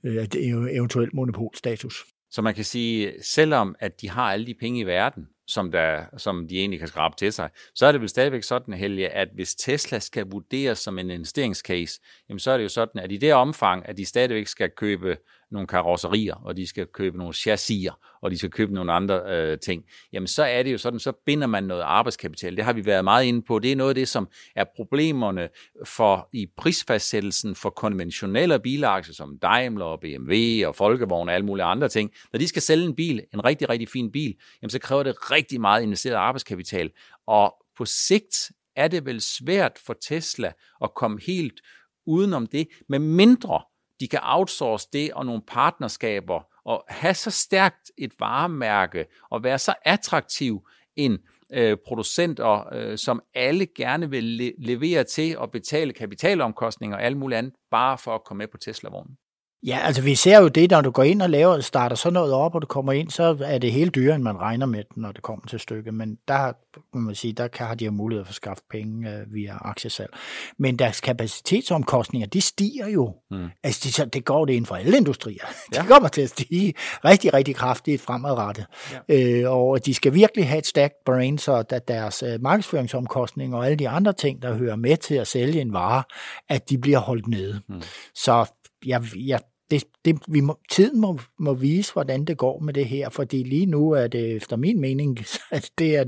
øh, 0.04 0.26
eventuelt 0.70 1.14
monopolstatus. 1.14 2.04
Så 2.36 2.42
man 2.42 2.54
kan 2.54 2.64
sige, 2.64 3.12
selvom 3.22 3.76
at 3.78 4.00
de 4.00 4.10
har 4.10 4.32
alle 4.32 4.46
de 4.46 4.54
penge 4.54 4.80
i 4.80 4.86
verden, 4.86 5.28
som, 5.46 5.72
der, 5.72 6.04
som 6.16 6.48
de 6.48 6.58
egentlig 6.58 6.78
kan 6.78 6.88
skrabe 6.88 7.16
til 7.18 7.32
sig, 7.32 7.50
så 7.74 7.86
er 7.86 7.92
det 7.92 8.00
vel 8.00 8.08
stadigvæk 8.08 8.42
sådan, 8.42 8.74
Helge, 8.74 9.08
at 9.08 9.28
hvis 9.34 9.54
Tesla 9.54 9.98
skal 9.98 10.26
vurderes 10.30 10.78
som 10.78 10.98
en 10.98 11.10
investeringscase, 11.10 12.00
jamen 12.28 12.38
så 12.38 12.50
er 12.50 12.56
det 12.56 12.64
jo 12.64 12.68
sådan, 12.68 13.00
at 13.00 13.12
i 13.12 13.16
det 13.16 13.34
omfang, 13.34 13.88
at 13.88 13.96
de 13.96 14.04
stadigvæk 14.04 14.46
skal 14.46 14.70
købe 14.70 15.16
nogle 15.50 15.66
karosserier, 15.66 16.34
og 16.34 16.56
de 16.56 16.66
skal 16.66 16.86
købe 16.86 17.18
nogle 17.18 17.34
chassiser, 17.34 17.92
og 18.22 18.30
de 18.30 18.38
skal 18.38 18.50
købe 18.50 18.74
nogle 18.74 18.92
andre 18.92 19.22
øh, 19.26 19.58
ting, 19.58 19.84
jamen 20.12 20.26
så 20.26 20.44
er 20.44 20.62
det 20.62 20.72
jo 20.72 20.78
sådan, 20.78 20.98
så 20.98 21.12
binder 21.26 21.46
man 21.46 21.64
noget 21.64 21.82
arbejdskapital. 21.82 22.56
Det 22.56 22.64
har 22.64 22.72
vi 22.72 22.86
været 22.86 23.04
meget 23.04 23.24
inde 23.24 23.42
på. 23.42 23.58
Det 23.58 23.72
er 23.72 23.76
noget 23.76 23.90
af 23.90 23.94
det, 23.94 24.08
som 24.08 24.28
er 24.56 24.64
problemerne 24.76 25.48
for 25.84 26.28
i 26.32 26.46
prisfastsættelsen 26.56 27.54
for 27.54 27.70
konventionelle 27.70 28.60
bilaktier, 28.60 29.14
som 29.14 29.38
Daimler 29.38 29.84
og 29.84 30.00
BMW 30.00 30.68
og 30.68 30.76
Folkevogn 30.76 31.28
og 31.28 31.34
alle 31.34 31.46
mulige 31.46 31.64
andre 31.64 31.88
ting. 31.88 32.10
Når 32.32 32.38
de 32.38 32.48
skal 32.48 32.62
sælge 32.62 32.84
en 32.84 32.96
bil, 32.96 33.22
en 33.34 33.44
rigtig, 33.44 33.68
rigtig 33.68 33.88
fin 33.88 34.12
bil, 34.12 34.34
jamen 34.62 34.70
så 34.70 34.78
kræver 34.78 35.02
det 35.02 35.30
rigtig 35.30 35.60
meget 35.60 35.82
investeret 35.82 36.14
arbejdskapital. 36.14 36.90
Og 37.26 37.54
på 37.76 37.84
sigt 37.84 38.50
er 38.76 38.88
det 38.88 39.06
vel 39.06 39.20
svært 39.20 39.78
for 39.86 39.96
Tesla 40.02 40.52
at 40.84 40.94
komme 40.94 41.20
helt 41.26 41.60
udenom 42.06 42.46
det, 42.46 42.68
med 42.88 42.98
mindre 42.98 43.62
de 44.00 44.08
kan 44.08 44.20
outsource 44.22 44.88
det 44.92 45.12
og 45.12 45.26
nogle 45.26 45.42
partnerskaber 45.46 46.40
og 46.64 46.84
have 46.88 47.14
så 47.14 47.30
stærkt 47.30 47.90
et 47.98 48.12
varemærke 48.20 49.06
og 49.30 49.44
være 49.44 49.58
så 49.58 49.74
attraktiv 49.84 50.68
en 50.96 51.18
øh, 51.52 51.76
producenter, 51.86 52.74
øh, 52.74 52.98
som 52.98 53.22
alle 53.34 53.66
gerne 53.66 54.10
vil 54.10 54.24
le- 54.24 54.54
levere 54.58 55.04
til 55.04 55.38
og 55.38 55.50
betale 55.50 55.92
kapitalomkostninger 55.92 56.96
og 56.96 57.02
alt 57.02 57.16
muligt 57.16 57.38
andet, 57.38 57.52
bare 57.70 57.98
for 57.98 58.14
at 58.14 58.24
komme 58.24 58.38
med 58.38 58.48
på 58.48 58.56
Tesla-vognen. 58.58 59.16
Ja, 59.62 59.78
altså 59.82 60.02
vi 60.02 60.14
ser 60.14 60.40
jo 60.40 60.48
det, 60.48 60.70
når 60.70 60.80
du 60.80 60.90
går 60.90 61.02
ind 61.02 61.22
og 61.22 61.30
laver, 61.30 61.60
starter 61.60 61.96
sådan 61.96 62.12
noget 62.12 62.32
op, 62.32 62.54
og 62.54 62.62
du 62.62 62.66
kommer 62.66 62.92
ind, 62.92 63.10
så 63.10 63.36
er 63.44 63.58
det 63.58 63.72
helt 63.72 63.94
dyrere, 63.94 64.14
end 64.14 64.22
man 64.22 64.40
regner 64.40 64.66
med, 64.66 64.84
når 64.96 65.12
det 65.12 65.22
kommer 65.22 65.46
til 65.46 65.60
stykket. 65.60 65.94
Men 65.94 66.18
der, 66.28 66.52
må 66.94 67.00
man 67.00 67.14
sige, 67.14 67.32
der 67.32 67.48
kan, 67.48 67.66
har 67.66 67.74
de 67.74 67.84
jo 67.84 67.90
mulighed 67.90 68.24
for 68.24 68.30
at 68.30 68.34
skaffe 68.34 68.62
penge 68.70 69.10
uh, 69.10 69.34
via 69.34 69.56
aktiesalg. 69.60 70.10
Men 70.58 70.76
deres 70.78 71.00
kapacitetsomkostninger, 71.00 72.28
de 72.28 72.40
stiger 72.40 72.88
jo. 72.88 73.14
Mm. 73.30 73.48
Altså, 73.62 74.04
de, 74.04 74.10
det 74.10 74.24
går 74.24 74.44
det 74.44 74.52
inden 74.52 74.66
for 74.66 74.74
alle 74.74 74.96
industrier. 74.96 75.44
Ja. 75.74 75.82
De 75.82 75.86
kommer 75.86 76.08
til 76.08 76.22
at 76.22 76.30
stige 76.30 76.74
rigtig, 77.04 77.34
rigtig 77.34 77.54
kraftigt 77.54 78.02
fremadrettet. 78.02 78.66
Ja. 79.08 79.42
Øh, 79.42 79.52
og 79.52 79.86
de 79.86 79.94
skal 79.94 80.14
virkelig 80.14 80.48
have 80.48 80.58
et 80.58 80.66
stærkt 80.66 80.94
brain, 81.06 81.38
så 81.38 81.64
at 81.70 81.88
deres 81.88 82.22
uh, 82.22 82.42
markedsføringsomkostninger 82.42 83.58
og 83.58 83.66
alle 83.66 83.76
de 83.76 83.88
andre 83.88 84.12
ting, 84.12 84.42
der 84.42 84.54
hører 84.54 84.76
med 84.76 84.96
til 84.96 85.14
at 85.14 85.26
sælge 85.26 85.60
en 85.60 85.72
vare, 85.72 86.02
at 86.48 86.70
de 86.70 86.78
bliver 86.78 86.98
holdt 86.98 87.28
nede. 87.28 87.60
Mm. 87.68 87.82
Så 88.14 88.46
jeg, 88.86 89.02
jeg 89.16 89.40
det, 89.70 89.84
det, 90.04 90.18
vi 90.28 90.40
må, 90.40 90.58
tiden 90.70 91.00
må, 91.00 91.18
må 91.38 91.54
vise, 91.54 91.92
hvordan 91.92 92.24
det 92.24 92.38
går 92.38 92.58
med 92.58 92.74
det 92.74 92.86
her, 92.86 93.08
fordi 93.08 93.42
lige 93.42 93.66
nu 93.66 93.90
er 93.90 94.06
det 94.06 94.36
efter 94.36 94.56
min 94.56 94.80
mening, 94.80 95.18
at 95.50 95.70
det 95.78 95.96
er, 95.96 96.04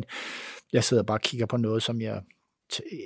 jeg 0.73 0.85
sidder 0.85 1.03
bare 1.03 1.17
og 1.17 1.23
kigger 1.23 1.47
på 1.47 1.57
noget, 1.57 1.83
som 1.83 2.01
jeg 2.01 2.23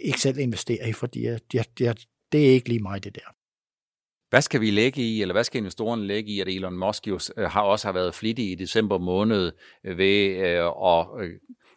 ikke 0.04 0.20
selv 0.20 0.38
investerer 0.38 0.86
i, 0.86 0.92
fordi 0.92 1.24
jeg, 1.24 1.40
jeg, 1.54 1.64
jeg, 1.80 1.96
det 2.32 2.48
er 2.48 2.52
ikke 2.52 2.68
lige 2.68 2.82
mig, 2.82 3.04
det 3.04 3.14
der. 3.14 3.34
Hvad 4.30 4.42
skal 4.42 4.60
vi 4.60 4.70
lægge 4.70 5.02
i, 5.02 5.22
eller 5.22 5.34
hvad 5.34 5.44
skal 5.44 5.58
investorerne 5.58 6.06
lægge 6.06 6.32
i, 6.32 6.40
at 6.40 6.48
Elon 6.48 6.78
Musk 6.78 7.08
jo 7.08 7.20
øh, 7.36 7.50
har 7.50 7.62
også 7.62 7.88
har 7.88 7.92
været 7.92 8.14
flittig 8.14 8.50
i 8.50 8.54
december 8.54 8.98
måned 8.98 9.52
øh, 9.84 9.98
ved 9.98 10.36
øh, 10.36 10.66
at 10.66 11.06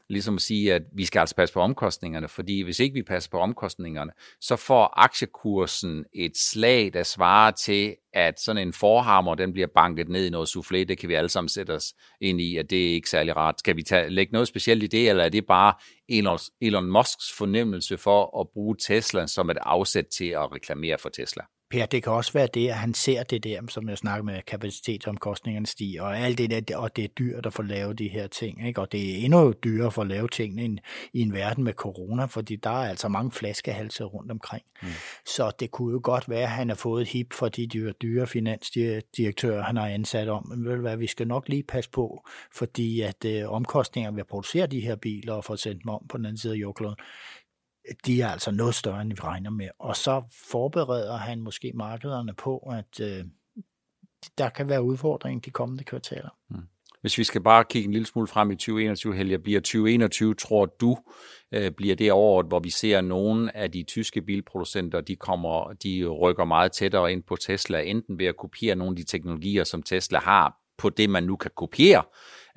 ligesom 0.10 0.36
at 0.36 0.42
sige, 0.42 0.74
at 0.74 0.82
vi 0.94 1.06
skal 1.06 1.20
altså 1.20 1.36
passe 1.36 1.54
på 1.54 1.62
omkostningerne, 1.62 2.28
fordi 2.28 2.62
hvis 2.62 2.80
ikke 2.80 2.94
vi 2.94 3.04
passer 3.04 3.30
på 3.30 3.40
omkostningerne, 3.40 4.12
så 4.42 4.56
får 4.56 4.94
aktiekursen 5.00 6.06
et 6.14 6.38
slag, 6.38 6.94
der 6.94 7.04
svarer 7.04 7.52
til, 7.52 7.96
at 8.14 8.40
sådan 8.40 8.68
en 8.68 8.74
forhammer, 8.74 9.36
den 9.36 9.54
bliver 9.54 9.68
banket 9.76 10.10
ned 10.10 10.26
i 10.26 10.30
noget 10.30 10.50
soufflé, 10.50 10.84
det 10.84 10.98
kan 10.98 11.10
vi 11.10 11.14
alle 11.14 11.30
sammen 11.30 11.50
sætte 11.50 11.72
os 11.72 11.94
ind 12.22 12.42
i, 12.42 12.58
at 12.58 12.70
det 12.70 12.90
er 12.90 12.94
ikke 12.94 13.10
særlig 13.10 13.36
rart. 13.36 13.60
Skal 13.60 13.76
vi 13.76 13.84
tage, 13.84 14.10
lægge 14.10 14.34
noget 14.34 14.48
specielt 14.48 14.84
i 14.84 14.88
det, 14.88 15.10
eller 15.10 15.24
er 15.24 15.30
det 15.30 15.46
bare 15.46 15.74
Elon, 16.10 16.40
Elon 16.62 16.92
Musks 16.92 17.34
fornemmelse 17.38 17.98
for 17.98 18.42
at 18.42 18.48
bruge 18.50 18.76
Tesla 18.88 19.28
som 19.28 19.50
et 19.50 19.58
afsæt 19.62 20.06
til 20.18 20.30
at 20.30 20.52
reklamere 20.52 20.98
for 20.98 21.10
Tesla? 21.10 21.44
Per, 21.76 21.86
det 21.86 22.04
kan 22.04 22.12
også 22.12 22.34
være 22.34 22.48
det, 22.54 22.70
at 22.70 22.76
han 22.76 22.94
ser 22.94 23.24
det 23.24 23.44
der, 23.44 23.62
som 23.70 23.90
jeg 23.90 23.98
snakker 23.98 24.24
med, 24.24 24.42
kapacitetsomkostningerne 24.48 25.66
stiger, 25.66 26.02
og 26.02 26.18
alt 26.18 26.38
det 26.38 26.68
der, 26.68 26.78
og 26.78 26.96
det 26.96 27.04
er 27.04 27.08
dyrt 27.08 27.46
at 27.46 27.54
få 27.54 27.62
lavet 27.62 28.00
de 28.00 28.08
her 28.08 28.28
ting, 28.28 28.68
ikke? 28.68 28.82
og 28.82 28.92
det 28.92 29.12
er 29.12 29.26
endnu 29.26 29.54
dyrere 29.64 29.92
for 29.92 30.02
at 30.02 30.08
lave 30.08 30.28
tingene 30.28 30.62
end, 30.62 30.80
i 31.14 31.22
en 31.22 31.34
verden 31.34 31.64
med 31.64 31.74
corona, 31.74 32.26
fordi 32.26 32.56
der 32.56 32.70
er 32.70 32.90
altså 32.90 33.08
mange 33.08 33.32
flaskehalse 33.32 34.04
rundt 34.04 34.32
omkring. 34.32 34.64
Mm. 34.82 34.88
Så 35.26 35.52
det 35.60 35.72
kunne 35.72 35.94
jo 35.94 36.00
godt 36.04 36.30
være, 36.30 36.42
at 36.42 36.50
han 36.50 36.70
har 36.70 36.76
fået 36.76 37.02
et 37.02 37.08
hip 37.08 37.34
for 37.34 37.50
de 37.50 37.68
dyre, 37.68 37.92
dyre 37.92 38.28
finansdirektører, 38.28 39.64
han 39.64 39.78
har 39.78 39.88
ansat 39.88 40.30
om, 40.30 40.48
men 40.48 40.66
ved 40.66 40.78
hvad, 40.78 40.98
vi 40.98 41.08
skal 41.08 41.28
nok 41.28 41.50
lige 41.50 41.64
passe 41.64 41.90
på, 41.90 42.28
fordi 42.54 43.02
at 43.02 43.26
øh, 43.26 43.52
omkostningerne 43.52 44.16
ved 44.16 44.22
at 44.22 44.28
producere 44.28 44.68
de 44.68 44.80
her 44.82 44.96
biler 44.96 45.34
og 45.34 45.46
få 45.46 45.56
sendt 45.56 45.84
dem 45.84 45.90
om 45.90 46.06
på 46.10 46.18
den 46.18 46.26
anden 46.26 46.38
side 46.38 46.54
af 46.54 46.58
jordkloden, 46.58 46.96
de 48.06 48.22
er 48.22 48.28
altså 48.28 48.52
noget 48.52 48.76
større, 48.76 49.02
end 49.02 49.10
vi 49.10 49.20
regner 49.24 49.50
med. 49.50 49.70
Og 49.80 49.96
så 49.96 50.24
forbereder 50.52 51.18
han 51.18 51.42
måske 51.42 51.72
markederne 51.76 52.34
på, 52.34 52.58
at 52.58 53.00
øh, 53.02 53.26
der 54.38 54.50
kan 54.50 54.70
være 54.70 54.84
udfordringer 54.84 55.42
de 55.42 55.52
kommende 55.52 55.84
kvartaler. 55.84 56.30
Mm. 56.50 56.58
Hvis 57.02 57.18
vi 57.18 57.24
skal 57.24 57.42
bare 57.42 57.64
kigge 57.70 57.86
en 57.86 57.92
lille 57.92 58.06
smule 58.06 58.28
frem 58.28 58.52
i 58.52 58.56
2021, 58.56 59.16
Helge, 59.16 59.40
bliver 59.40 59.60
2021, 59.60 60.34
tror 60.34 60.66
du, 60.66 60.98
øh, 61.52 61.72
bliver 61.72 61.96
det 61.96 62.12
år, 62.12 62.44
hvor 62.44 62.60
vi 62.60 62.70
ser 62.70 63.02
nogle 63.02 63.58
af 63.58 63.72
de 63.72 63.84
tyske 63.84 64.22
bilproducenter, 64.22 65.02
de, 65.02 65.16
kommer, 65.16 65.74
de 65.84 66.06
rykker 66.06 66.46
meget 66.46 66.72
tættere 66.72 67.12
ind 67.12 67.24
på 67.24 67.36
Tesla, 67.36 67.82
enten 67.82 68.20
ved 68.20 68.26
at 68.26 68.38
kopiere 68.38 68.76
nogle 68.76 68.92
af 68.92 68.96
de 68.96 69.04
teknologier, 69.04 69.64
som 69.64 69.84
Tesla 69.84 70.20
har, 70.20 70.56
på 70.78 70.90
det, 70.90 71.10
man 71.10 71.24
nu 71.24 71.36
kan 71.36 71.52
kopiere, 71.56 72.04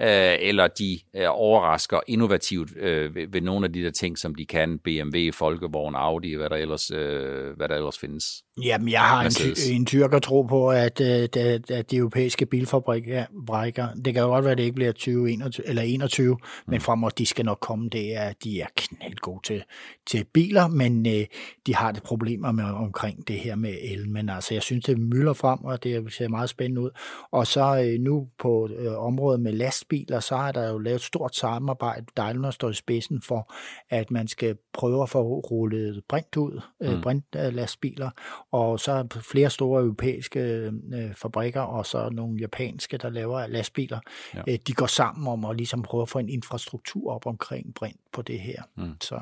øh, 0.01 0.37
eller 0.41 0.67
de 0.67 0.99
øh, 1.17 1.27
overrasker 1.29 2.01
innovativt 2.07 2.77
øh, 2.77 3.15
ved, 3.15 3.27
ved 3.33 3.41
nogle 3.41 3.67
af 3.67 3.73
de 3.73 3.83
der 3.83 3.91
ting, 3.91 4.19
som 4.19 4.35
de 4.35 4.47
kan, 4.47 4.79
BMW, 4.79 5.33
Folkevogn, 5.33 5.95
Audi, 5.95 6.35
hvad 6.35 6.51
der 6.51 6.57
ellers, 6.57 6.91
øh, 6.91 7.57
hvad 7.57 7.69
der 7.69 7.75
ellers 7.75 7.99
findes. 7.99 8.25
Jamen, 8.65 8.89
jeg 8.89 9.01
har 9.01 9.23
en, 9.25 9.75
en 9.77 9.87
tyrker 9.87 10.19
tro 10.19 10.43
på, 10.43 10.71
at, 10.71 11.01
at, 11.01 11.37
at 11.71 11.91
de 11.91 11.97
europæiske 11.97 12.47
bilfabrikker, 12.47 13.89
det 14.05 14.15
kan 14.15 14.23
jo 14.23 14.29
godt 14.29 14.45
være, 14.45 14.53
at 14.53 14.59
det 14.59 14.65
ikke 14.65 14.75
bliver 14.75 14.93
20, 14.93 15.31
21, 15.31 15.69
eller 15.69 15.83
21, 15.83 16.35
mm. 16.35 16.41
men 16.67 16.81
fremover, 16.81 17.11
de 17.11 17.27
skal 17.27 17.45
nok 17.45 17.59
komme, 17.61 17.89
det 17.89 18.17
er, 18.17 18.33
de 18.45 18.61
er 18.61 18.67
knaldgode 18.77 19.41
til, 19.45 19.63
til 20.07 20.25
biler, 20.35 20.69
men 20.69 21.07
øh, 21.07 21.27
de 21.67 21.75
har 21.75 21.93
det 21.93 22.03
problemer 22.03 22.53
med 22.53 22.65
omkring 22.65 23.29
det 23.29 23.39
her 23.39 23.55
med 23.55 23.75
el, 23.83 24.09
men 24.09 24.29
altså, 24.29 24.55
jeg 24.55 24.63
synes, 24.63 24.85
det 24.85 24.99
mylder 24.99 25.33
frem, 25.33 25.65
og 25.65 25.85
det 25.85 26.13
ser 26.13 26.29
meget 26.29 26.51
spændende 26.51 26.81
ud. 26.81 26.91
Og 27.33 27.47
så 27.47 27.83
øh, 27.85 28.01
nu 28.01 28.29
på 28.39 28.69
øh, 28.79 28.99
området 28.99 29.41
med 29.41 29.53
lastbiler, 29.89 30.21
så 30.21 30.35
er 30.35 30.53
der 30.53 30.69
jo 30.69 30.79
lavet 30.79 30.97
et 30.97 31.03
stort 31.03 31.35
samarbejde. 31.35 32.07
Daimler 32.17 32.51
står 32.51 32.71
i 32.71 32.75
spidsen 32.75 33.23
for, 33.23 33.55
at 33.91 34.11
man 34.11 34.29
skal 34.29 34.57
prøve 34.73 35.03
at 35.03 35.09
få 35.09 35.23
rullet 35.23 36.05
brint 36.09 36.37
ud, 36.37 36.61
øh, 36.83 36.95
mm. 36.95 37.01
brintlastbiler, 37.01 38.11
og 38.53 38.81
så 38.81 38.93
er 38.93 39.21
flere 39.21 39.51
store 39.51 39.83
europæiske 39.83 40.41
øh, 40.41 41.15
fabrikker, 41.15 41.61
og 41.61 41.87
så 41.87 42.09
nogle 42.13 42.39
japanske, 42.41 42.99
der 42.99 43.11
laver 43.11 43.47
lastbiler. 43.47 44.01
Ja. 44.35 44.43
Øh, 44.49 44.59
de 44.67 44.73
går 44.73 44.87
sammen 44.87 45.29
om 45.29 45.45
at 45.45 45.57
ligesom 45.57 45.83
prøve 45.83 46.03
at 46.03 46.09
få 46.09 46.19
en 46.19 46.29
infrastruktur 46.29 47.13
op 47.13 47.27
omkring 47.27 47.75
brint 47.75 48.01
på 48.13 48.23
det 48.23 48.41
her. 48.41 48.63
Mm. 48.77 48.95
Så 49.01 49.21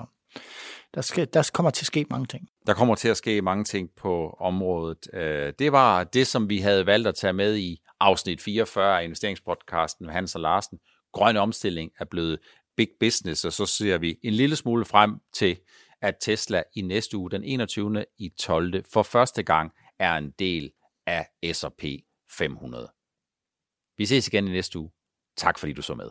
der, 0.95 1.01
skal, 1.01 1.29
der 1.33 1.51
kommer 1.55 1.71
til 1.71 1.83
at 1.83 1.87
ske 1.87 2.07
mange 2.11 2.27
ting. 2.27 2.49
Der 2.67 2.75
kommer 2.75 2.95
til 2.95 3.09
at 3.09 3.17
ske 3.17 3.43
mange 3.43 3.65
ting 3.65 3.91
på 3.97 4.37
området. 4.41 5.09
Øh, 5.13 5.53
det 5.59 5.73
var 5.73 6.05
det, 6.05 6.27
som 6.27 6.49
vi 6.49 6.59
havde 6.59 6.87
valgt 6.87 7.09
at 7.09 7.15
tage 7.15 7.33
med 7.33 7.57
i 7.57 7.81
afsnit 8.01 8.43
44 8.43 9.01
af 9.01 9.05
investeringspodcasten 9.05 10.07
med 10.07 10.15
Hans 10.15 10.35
og 10.35 10.41
Larsen. 10.41 10.79
Grøn 11.13 11.37
omstilling 11.37 11.91
er 11.99 12.05
blevet 12.05 12.39
big 12.77 12.89
business, 13.01 13.45
og 13.45 13.53
så 13.53 13.67
ser 13.67 13.99
vi 13.99 14.19
en 14.23 14.33
lille 14.33 14.57
smule 14.57 14.85
frem 14.85 15.19
til, 15.35 15.59
at 16.01 16.15
Tesla 16.21 16.63
i 16.77 16.81
næste 16.81 17.17
uge, 17.17 17.31
den 17.31 17.45
21. 17.45 18.05
i 18.19 18.29
12. 18.41 18.85
for 18.93 19.03
første 19.03 19.43
gang 19.43 19.73
er 19.99 20.17
en 20.17 20.31
del 20.39 20.73
af 21.07 21.29
S&P 21.53 21.85
500. 22.39 22.89
Vi 23.99 24.07
ses 24.07 24.29
igen 24.29 24.49
i 24.49 24.51
næste 24.51 24.79
uge. 24.79 24.91
Tak 25.37 25.59
fordi 25.59 25.73
du 25.73 25.83
så 25.83 25.95
med. 25.95 26.11